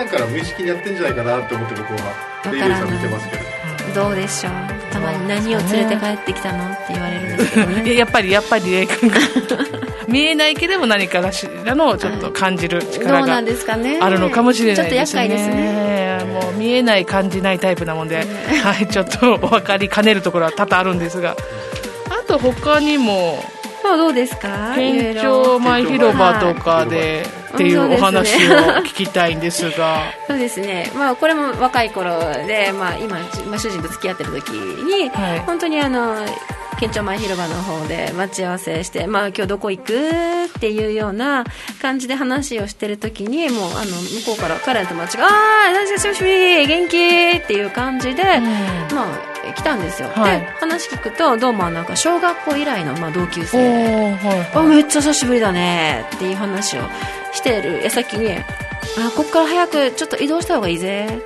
[0.00, 2.14] 段から無意識にやってんじゃないかなって思って僕は
[2.52, 3.42] レイレイさん見てますけど
[4.02, 4.52] どうでしょう
[4.92, 9.16] たまに何を連れて帰ってきたのって言われるんですけどねやっぱりやっぱり霊感が
[10.08, 12.82] 見えないけれども何かしらのちょっと感じる。
[12.84, 13.40] 力があ
[14.10, 15.28] るのかもしれないですね。
[15.28, 18.24] ですねもう見えない感じないタイプなもんで、
[18.62, 21.36] はい、ちょっとお分かりかねるところは多々あるんですが。
[22.10, 23.42] あと他にも
[23.84, 24.74] まあどうですか？
[24.76, 27.24] 県庁前広場とかで
[27.54, 30.12] っていうお話を聞きたいんですが。
[30.26, 36.24] そうですね、まあ、これも若い頃で、まあ、今、まあ、主人と付き合ってる時に、はい、本当にあの
[36.80, 41.44] 県庁前広場の方で待ち合わせして、まあ、今日どこ行くっていうような
[41.82, 46.96] 感じで話をしてる時にもうあの向こうから彼の友達が「ああ久しぶり元気!」
[47.36, 56.80] っていう感じで、うん、まあ来たんですよ、はい、で話聞くとどうもなんか小学校以来のまあ同級生、はいはい、あめっちゃ久しぶりだねっていう話を
[57.34, 57.82] してる。
[57.84, 58.42] 矢先にあ
[59.14, 61.20] こっから早くちょっと移動した方がいいぜ。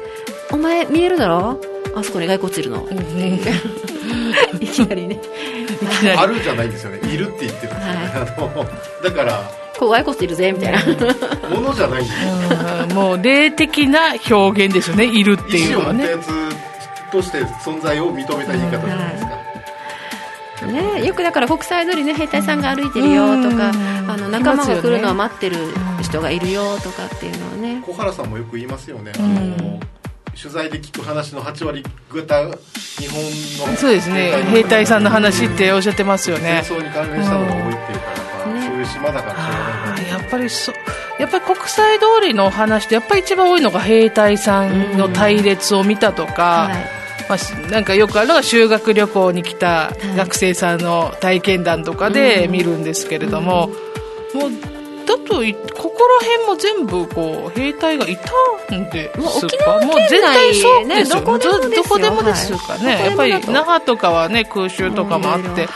[0.50, 1.60] お前見えるだろ？
[1.96, 2.86] あそこに骸骨いるの、
[4.60, 5.20] いきなりね。
[6.16, 6.98] あるじゃないんですよね。
[7.08, 8.66] いるって言ってるんですよね、は
[9.00, 10.78] い、だからこう骸骨いるぜみたいな。
[11.48, 12.94] ものじゃないんですよ。
[12.94, 15.04] もう霊的な表現ですよね。
[15.04, 16.10] いるっていうのはね。
[16.10, 16.28] やつ
[17.14, 19.24] として存在を認めた言い方じゃないです
[20.60, 25.56] か、ね、よくだから国際通りね兵隊さんが歩いてるよとか、あの仲間が来るのを待ってる
[26.02, 27.82] 人がいるよとかっていうのはね。
[27.86, 29.78] 小原さんもよく言いますよね、あの
[30.34, 32.42] 取材で聞く話の8割方
[32.98, 34.42] 日本のそうですね。
[34.50, 36.62] 兵隊さんの話っておっしゃってますよね。
[36.64, 40.00] 戦争に関連したのが多いっていうか、やっぱ、ね、そういう島だから。
[40.02, 40.72] やっぱりそ
[41.18, 47.04] やっぱり国際通りの話ってやっぱり一番多いのが兵隊さんの隊列を見たとか、はい。
[47.28, 53.68] まあ、なんかよくあるのが修学旅行に来た学生さんの体験談とかで見るんですけれども、
[54.34, 54.73] もう
[55.04, 65.68] だとここら辺も全部こう兵隊がいたんですかもう沖縄県内、もう全体そうですよ、ね、どこでもどこでもですかね、はい、やっぱり那覇とかはね空襲とかもあって、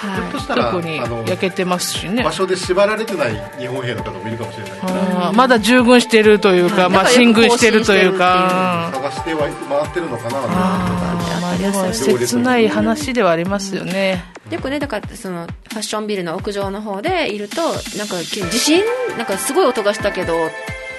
[0.47, 2.23] 特に焼けてますしね。
[2.23, 5.35] 場所で縛られてない日本兵の方もいるかもしれない。
[5.35, 8.91] まだ従軍してるというか、まあ、進軍してるというか。
[8.93, 11.28] 探しては回ってるのかなと
[11.67, 17.57] 思ってまありやすい切ない話ではありますよね、よくねだからそのファッションビルの屋上の方でいると
[17.97, 18.83] なんか地震
[19.17, 20.35] なんかすごい音がしたけど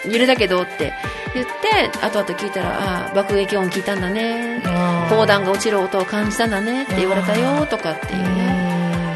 [0.05, 0.93] 揺れだけどって
[1.33, 4.61] 言って後々聞いたらあ爆撃音聞いたんだね。
[5.09, 9.13] 砲弾が落ちる音を感じたんだねって言われたよとかっていうね。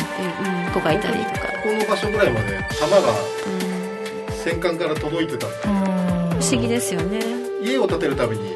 [0.74, 1.48] 子がいたりとか。
[1.64, 3.14] この場所ぐらいまで弾が
[4.44, 5.48] 戦艦から届いてた。
[5.48, 7.22] 不思議ですよね。
[7.64, 8.54] 家を建てるために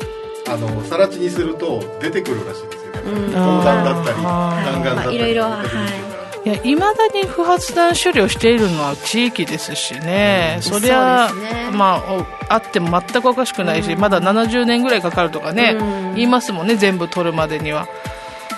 [0.48, 2.64] あの更地にすると出てくるらしい。
[2.66, 2.77] んですよね
[3.08, 5.16] 砲弾だったり弾丸だったり。
[5.16, 6.18] いろいろはい。
[6.46, 17.90] いや未だに不発弾処理をしているのは地域ですしね、うん、そりゃ、ね、まあ、あっても全くおかしくないし、うん、まだ70年ぐらいかかるとかね、うん、言いますもんね、全部取るまでには。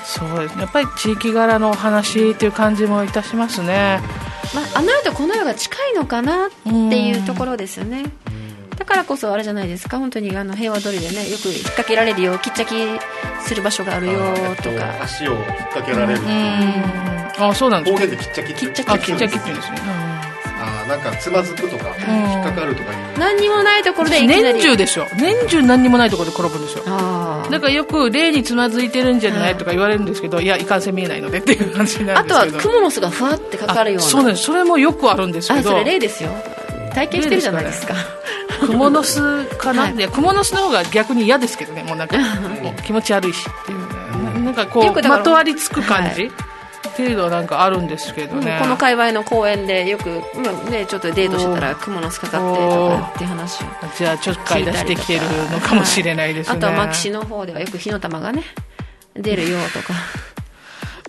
[0.04, 4.02] そうですね、やっぱり地域柄の話という感じもいたしますね。
[4.54, 8.04] まあ、あの世とこの世が近いのかなっていうところですよね。
[8.04, 8.10] だ
[8.90, 10.00] からこそあれじゃないですか。
[10.00, 12.74] 本当にあの平和通りでねよく引っ掛けられるよきっちゃき
[13.42, 16.20] する場所があるよとか、足を引っ掛けられる
[17.40, 17.94] あそうなんです。
[17.94, 19.78] 方言できっちゃききっちゃききっちゃきって言うんですね、
[20.60, 23.20] あなんかつまずくとか、引っかかるとかいう。
[23.20, 25.06] 何にもないところで年中でしょ。
[25.18, 26.84] 年中何にもないところで転ぶんですよ。
[27.50, 32.40] だからよく霊につまずいてるんじゃないとか言われるんですけどいやいかんせん見えないのでっていう感じなんですけど。
[32.40, 34.08] あとはクモの巣がふわってかかるような。
[34.08, 34.44] そうです。
[34.44, 35.72] それもよくあるんですけど。
[35.72, 36.30] それ霊ですよ
[36.94, 37.96] 体験してるじゃないですか。
[38.66, 42.18] クモの巣かな、はい、いやクモの巣の方が逆に嫌ですけどねもうなんか
[42.62, 46.32] もう気持ち悪いしっていう、ね、なんかこうまとわりつく感じ、はい。
[46.98, 50.22] 程度なんかあるんですけどね、この界隈の公園でよく、
[50.70, 53.68] ね、ちょっとデートしてたらクモの巣かかってとかっていう話を
[53.98, 58.44] じゃあちょっかい出してきてるのかもしれないですね、はい、あとは牧師の方ではよく火の玉がね
[59.14, 59.94] 出るよとか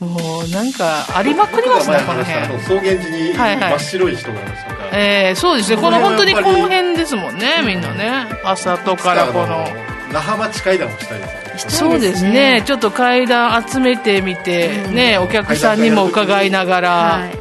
[0.01, 2.59] もうなんかありまくりますね、この辺。
[2.61, 5.77] 草原地に真っ白い人がいますとか、はいはい、えー、そうですね。
[5.77, 8.27] この本当にこの辺ですもんねみんなね。
[8.45, 9.69] 朝とからこの。
[10.13, 11.27] 那覇町会談もしたいで
[11.59, 11.71] すね。
[11.71, 12.63] そうですね。
[12.67, 17.39] ちょっと階段集めてみて、ねお客さんにも伺いながら、はい、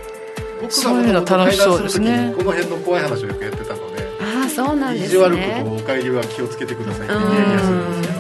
[0.70, 2.34] そういうの楽しそうですね。
[2.38, 5.08] この辺の怖い話をよくやってたのでああそうなんですね。
[5.08, 8.14] 意地悪くお帰りは気をつけてくださいってやりやすいんです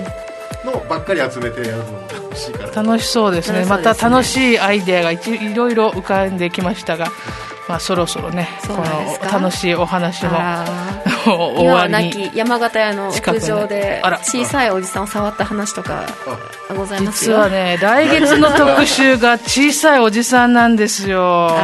[0.63, 2.84] けどのばっかり集めてやるのも楽しいから。
[2.84, 3.65] 楽しそうですね。
[3.65, 5.19] また楽しいアイデアがい
[5.55, 7.11] ろいろ浮かんできましたが
[7.69, 10.32] まあ、そろそろねこの楽しいお話も
[11.55, 16.03] 終わりに山形屋の屋上で小さいおじさんを触った話とか
[16.75, 21.55] ございます実はね来月の特集が小さいおじさんなんですよ。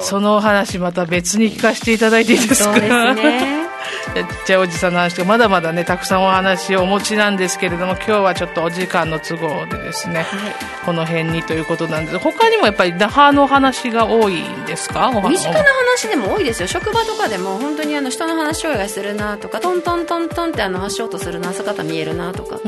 [0.00, 3.67] そのお話また別に聞かせていただいていいですかそうですね
[4.24, 10.54] ちっちゃいおじさんの話とかまだまだねたくさんお話をお持ちなんですけれども今日はちょっとお時間の都合でですね、はい、
[10.84, 12.18] この辺にということなんです。
[12.18, 15.10] 他にもやっぱり那覇の話が多いんですか？
[15.28, 16.68] 身近な話でも多いですよ。
[16.68, 22.60] 職場とかでも本当にあの人の話をするなとかトントントントンってあの足音するな姿見えるなとか。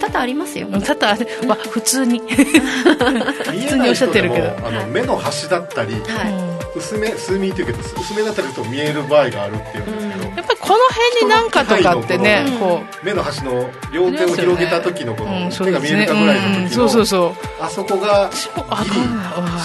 [0.00, 0.68] 多々ありますよ。
[0.68, 2.20] 多々あれ、 まあ、普通に。
[2.28, 4.56] 普通におっしゃってるけど。
[4.64, 13.04] あの目の端だったり、はい薄め数ミリっていうけど薄めだったりと見える場合があるっていうんですけど、やっぱりこの辺になんかとかってねこう。
[13.04, 18.48] 目の端の両手を広げた時のこの手が見えるかぐらいの時の、そうそうそうあそこが視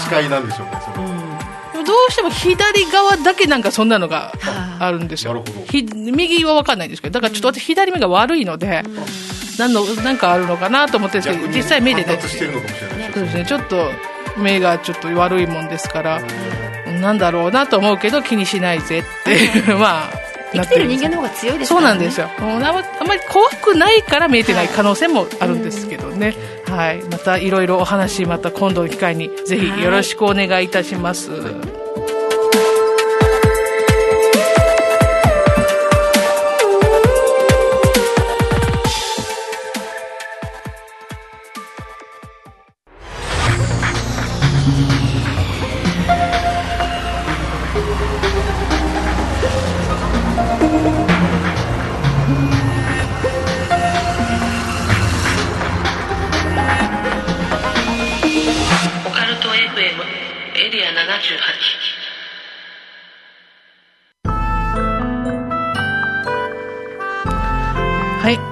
[0.08, 1.24] 界なんでしょうねその。
[1.84, 4.32] どうしても左側だけなんかそんなのが
[4.78, 5.44] あるんですよ。
[5.70, 8.82] 右は分かんないんですけど、だからちょっと私左目が悪いので、
[9.58, 12.18] 何の、なんかあるのかなと思ってるんですけど、実際目でね。
[12.20, 12.26] そ
[13.20, 13.90] うですね、ちょっと
[14.38, 16.22] 目がちょっと悪いもんですから、
[17.00, 19.78] なんだろうなと思うけど気にしないぜっていう。
[19.78, 20.24] まあ
[20.54, 22.30] 生きてる人間の方が強いですね、そうなんですよ。
[22.38, 22.42] あ
[23.04, 26.36] まり怖くないから見えてない可能性もあるんですけどね、
[26.66, 31.83] はい、はい、またいろいろお話また今度の機会にぜひよろしくお願いいたします、はい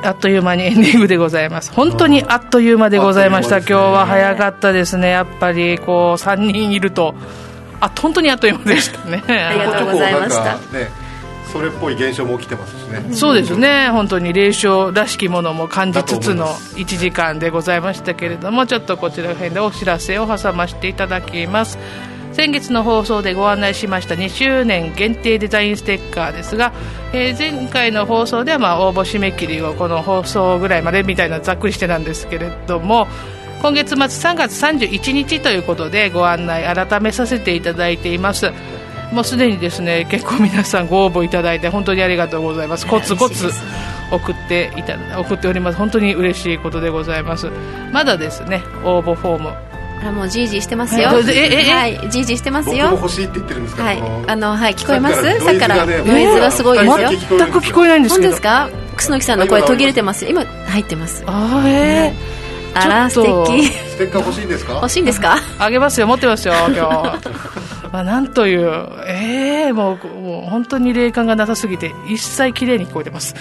[0.03, 1.73] あっという間に エンディングでございます。
[1.73, 3.59] 本当にあっという間でございました。
[3.59, 5.11] 今日は早かったですね。
[5.11, 7.15] やっぱり、こう、3人いると、
[7.81, 9.23] あ、本当にあっという間でしたね。
[9.29, 10.59] ありがとうございました。
[11.53, 13.15] それっぽい現象も起きてますしね。
[13.15, 13.91] そうですね。
[13.91, 21.79] 本当に霊障らしきものも感じつつの1時間でございましたけれども、ちょっとこちら辺でお知らせを挟ませていただきます。
[22.33, 26.73] 先月の放送でご案内しました2周年限定デザインステッカーですが、
[27.13, 33.07] えー、前回の放送ではまあ応募締め切りをこの放送ぐらいまでみたいなざっくりしてなんですけれども
[33.61, 38.51] 今月末3月31日ということでご案内改めさせていただいています。
[39.13, 42.87] もうすでにですね結構皆さんご応募いただいて本当にありがとうございます。
[42.89, 43.51] コツコツ
[44.11, 45.79] 送っていた送っております。
[45.79, 47.51] 本当に嬉しいことでございます。
[47.93, 49.72] まだですね応募フォーム
[50.05, 51.09] あもうじいじしてますよ。
[51.09, 52.91] はい、じいじしてますよ。
[52.93, 53.85] 欲しいって言ってるんですか。
[53.85, 55.23] はい、あのはい聞こえます？
[55.41, 57.39] さっきからノイズがすごいですよ。
[57.39, 58.29] 全く聞こえないんですけど。
[58.31, 58.69] 本当ですか？
[58.97, 60.27] 楠木さんの声途切れてます。
[60.27, 61.23] 今入ってます。
[61.27, 62.15] あええ
[62.75, 63.69] あら素敵。
[63.69, 64.73] ステッカー欲しいんですか？
[64.75, 65.37] 欲しいんですか？
[65.59, 66.75] あげますよ持ってますよ今
[67.19, 67.19] 日。
[67.93, 73.35] まあ、なんという、ええー、もうもう本当に霊感がなさすぎて一切綺麗に聞こえてます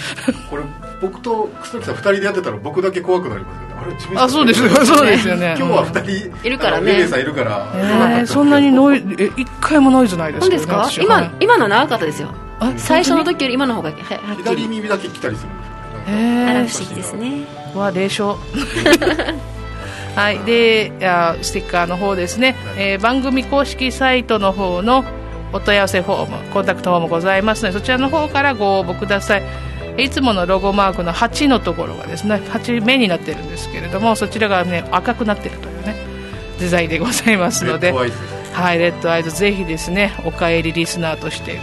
[0.49, 0.63] これ
[1.01, 3.75] 僕と楠木さん2人でやってたら僕だけ怖くなりますよね。
[3.81, 7.07] あれ自分あそうですそうですよね今日は2人いるからね。
[7.07, 10.89] さんいるから、えー、そんなにノイえ一回もノイズないですかですか？
[11.01, 12.29] 今今の長かったですよ。
[12.77, 13.97] 最初の時より今の方がはっ
[14.37, 16.49] 左耳だけ来たりするんですよね。
[16.49, 17.45] あら不思議ですね。
[17.75, 18.37] わ霊障
[20.15, 20.91] はい、で
[21.41, 25.05] ステッカーの方ですね、えー、番組公式サイトの方の
[25.53, 29.43] お問い合わせフォームコンタクトフォームございますのでそちらの方からご応募ください
[29.97, 35.95] いつものロゴマークの8のところがですね8目になってるんですけれどもそちらがね赤くなってるというね
[36.59, 38.05] デザインでございますのでは
[38.73, 41.59] いレッドアイズぜひですねお帰りリスナーとして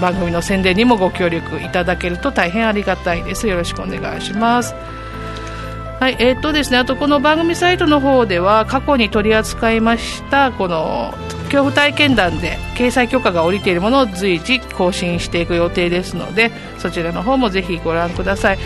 [0.00, 3.46] 番組の宣伝にもご協力いただけると大変ありがたいです。
[3.46, 4.74] よろしくお願いします。
[4.74, 11.14] はい、えー、っとですね、あとこの番組サイトの方では過去に取り扱いましたこの
[11.52, 18.58] 恐怖体験談で掲載許可が下りているものを随時更新していく予定ですのでそちらの方もぜひご覧ください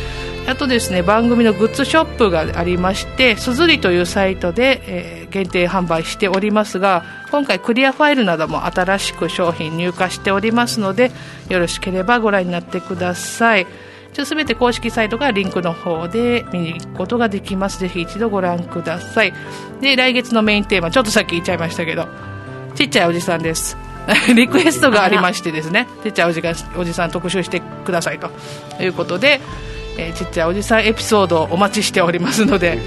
[0.46, 11.10] あとですね番組のグッズショップがありましてすずりというサイトで、えー、限定販売しておりますが今回クリアファイルなども新しく商品入荷しておりますので
[11.48, 13.66] よろしければご覧になってください
[14.24, 17.78] すべて公式サイトからリンクの方で見に行くことができます。
[17.78, 19.34] ぜひ一度ご覧ください。
[19.82, 22.08] で、来月のメインテーマ、ちょっとさっき言っちゃいましたけど、
[22.76, 23.76] ちっちゃいおじさんです。
[24.34, 26.40] リクエストがありましてですね、ちっちゃいおじ
[26.76, 28.30] おじさん特集してくださいと
[28.80, 29.40] いうことで、
[29.98, 32.78] えー、ちっちゃいおじさんエピソードをお待ちしておりますので、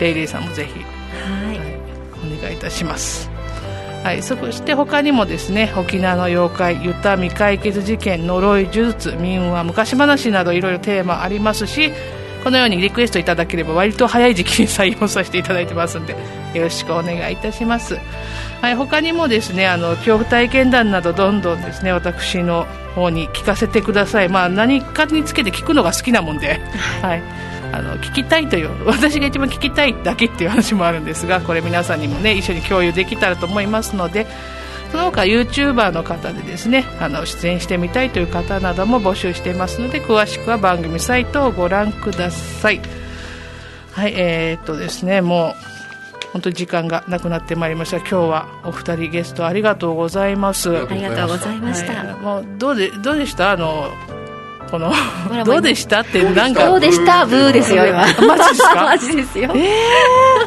[0.00, 3.30] レイレイさんもぜひ、はい、はい、お願いいたします。
[4.02, 11.92] はい、そして他にもですね沖縄の妖怪ユタ未解決事件呪い呪術民話昔話などいろいろテーマありますし
[12.42, 16.16] このようにリクエストいただければ割と早い時期に採用させていただいてますので
[16.52, 17.96] よろしくお願いいたします、
[18.62, 26.60] はい、他にもですねあの恐怖体験談などどんどんですね私の方に聞かせてください、まあ、何かにつけて聞くのが好きなもんで、
[27.02, 27.22] はい。
[27.74, 34.26] あの聞きたいという私が一番聞きたいだけっていう話もあるんですがこれ皆さんにもね一緒に共有できたらと思いますので
[34.90, 42.82] その他 YouTuber の方でですねあの出演してみたいという方なども募集していますので詳しくは番組サイトをご覧ください。
[43.92, 45.71] はいえー、っとですねもう
[46.32, 47.98] 本当に時間がなくなってまいりました。
[47.98, 50.70] 今日はお二人ゲストありがとうございます。
[50.70, 53.50] ありがとうございました、はい、もうどうでどうでした？
[53.52, 53.90] あの
[54.70, 54.90] この
[55.44, 56.00] どうでした？
[56.00, 56.66] ってなんか。
[56.66, 57.26] どうでした？
[57.26, 57.98] ブーですよ今。
[58.26, 58.84] マジですか？
[58.84, 59.52] マジですよ。
[59.54, 59.68] え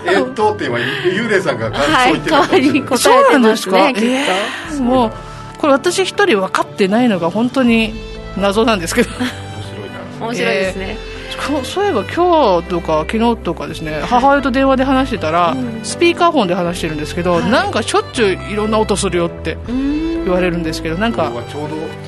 [0.08, 5.12] えー、とって今幽霊さんがはい代わりに答えてますねきっと、えー、もう
[5.60, 7.94] これ私一人分かってないのが本当に
[8.38, 9.10] 謎なんですけど。
[9.12, 10.26] 面白いな。
[10.26, 11.15] 面白いですね、えー
[11.64, 21.30] そういえば今日とか昨日とかですね、母親と電話で話してたら、うん、スピーカーフォンで話してるんですけど、はい、なんかしょっちゅういろんな音するよって言われるんですけどなんか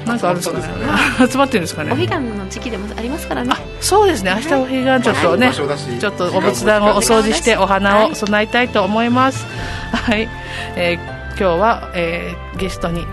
[0.05, 0.63] なんかあるんですかね？
[1.29, 1.91] 集まってるんですかね？
[1.91, 3.53] お彼岸の時期でもありますからね。
[3.81, 4.33] そうですね。
[4.35, 9.45] 明日お彼岸ちょっとね、はい、ちょっとお仏壇をお掃除してお花を供えたいと思います。
[9.93, 10.27] はい、
[10.75, 13.05] えー、今日は、えー、ゲストに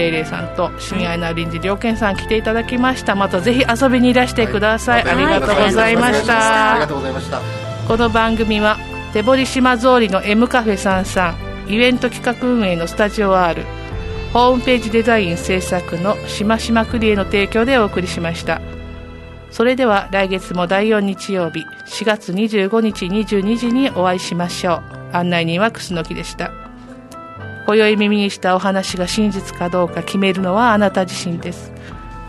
[0.00, 3.14] レイレイさんと親愛な臨時良健さん来ていただきました。
[3.14, 6.72] またぜひ遊びにいらしてください、はい、ありがとうございました。
[6.72, 7.40] ありがとうございました。
[7.86, 8.78] この番組は
[9.12, 11.34] 手堀島通りの M カフェさんさ
[11.66, 13.62] んイベント企画運営のスタジオ R
[14.32, 18.60] ホームページデザイン制作のしましまクリエの提供でお送りしました。
[19.50, 24.82] それでは来月も第4日曜日4月25日22時にお会いしましょ
[25.12, 25.16] う。
[25.16, 26.59] 案内人は楠木でした
[27.70, 31.72] 今宵耳にしたお話が真実かどうか決めるのはあなた自身です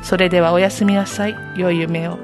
[0.04, 2.20] それではおやすみなさい良い夢を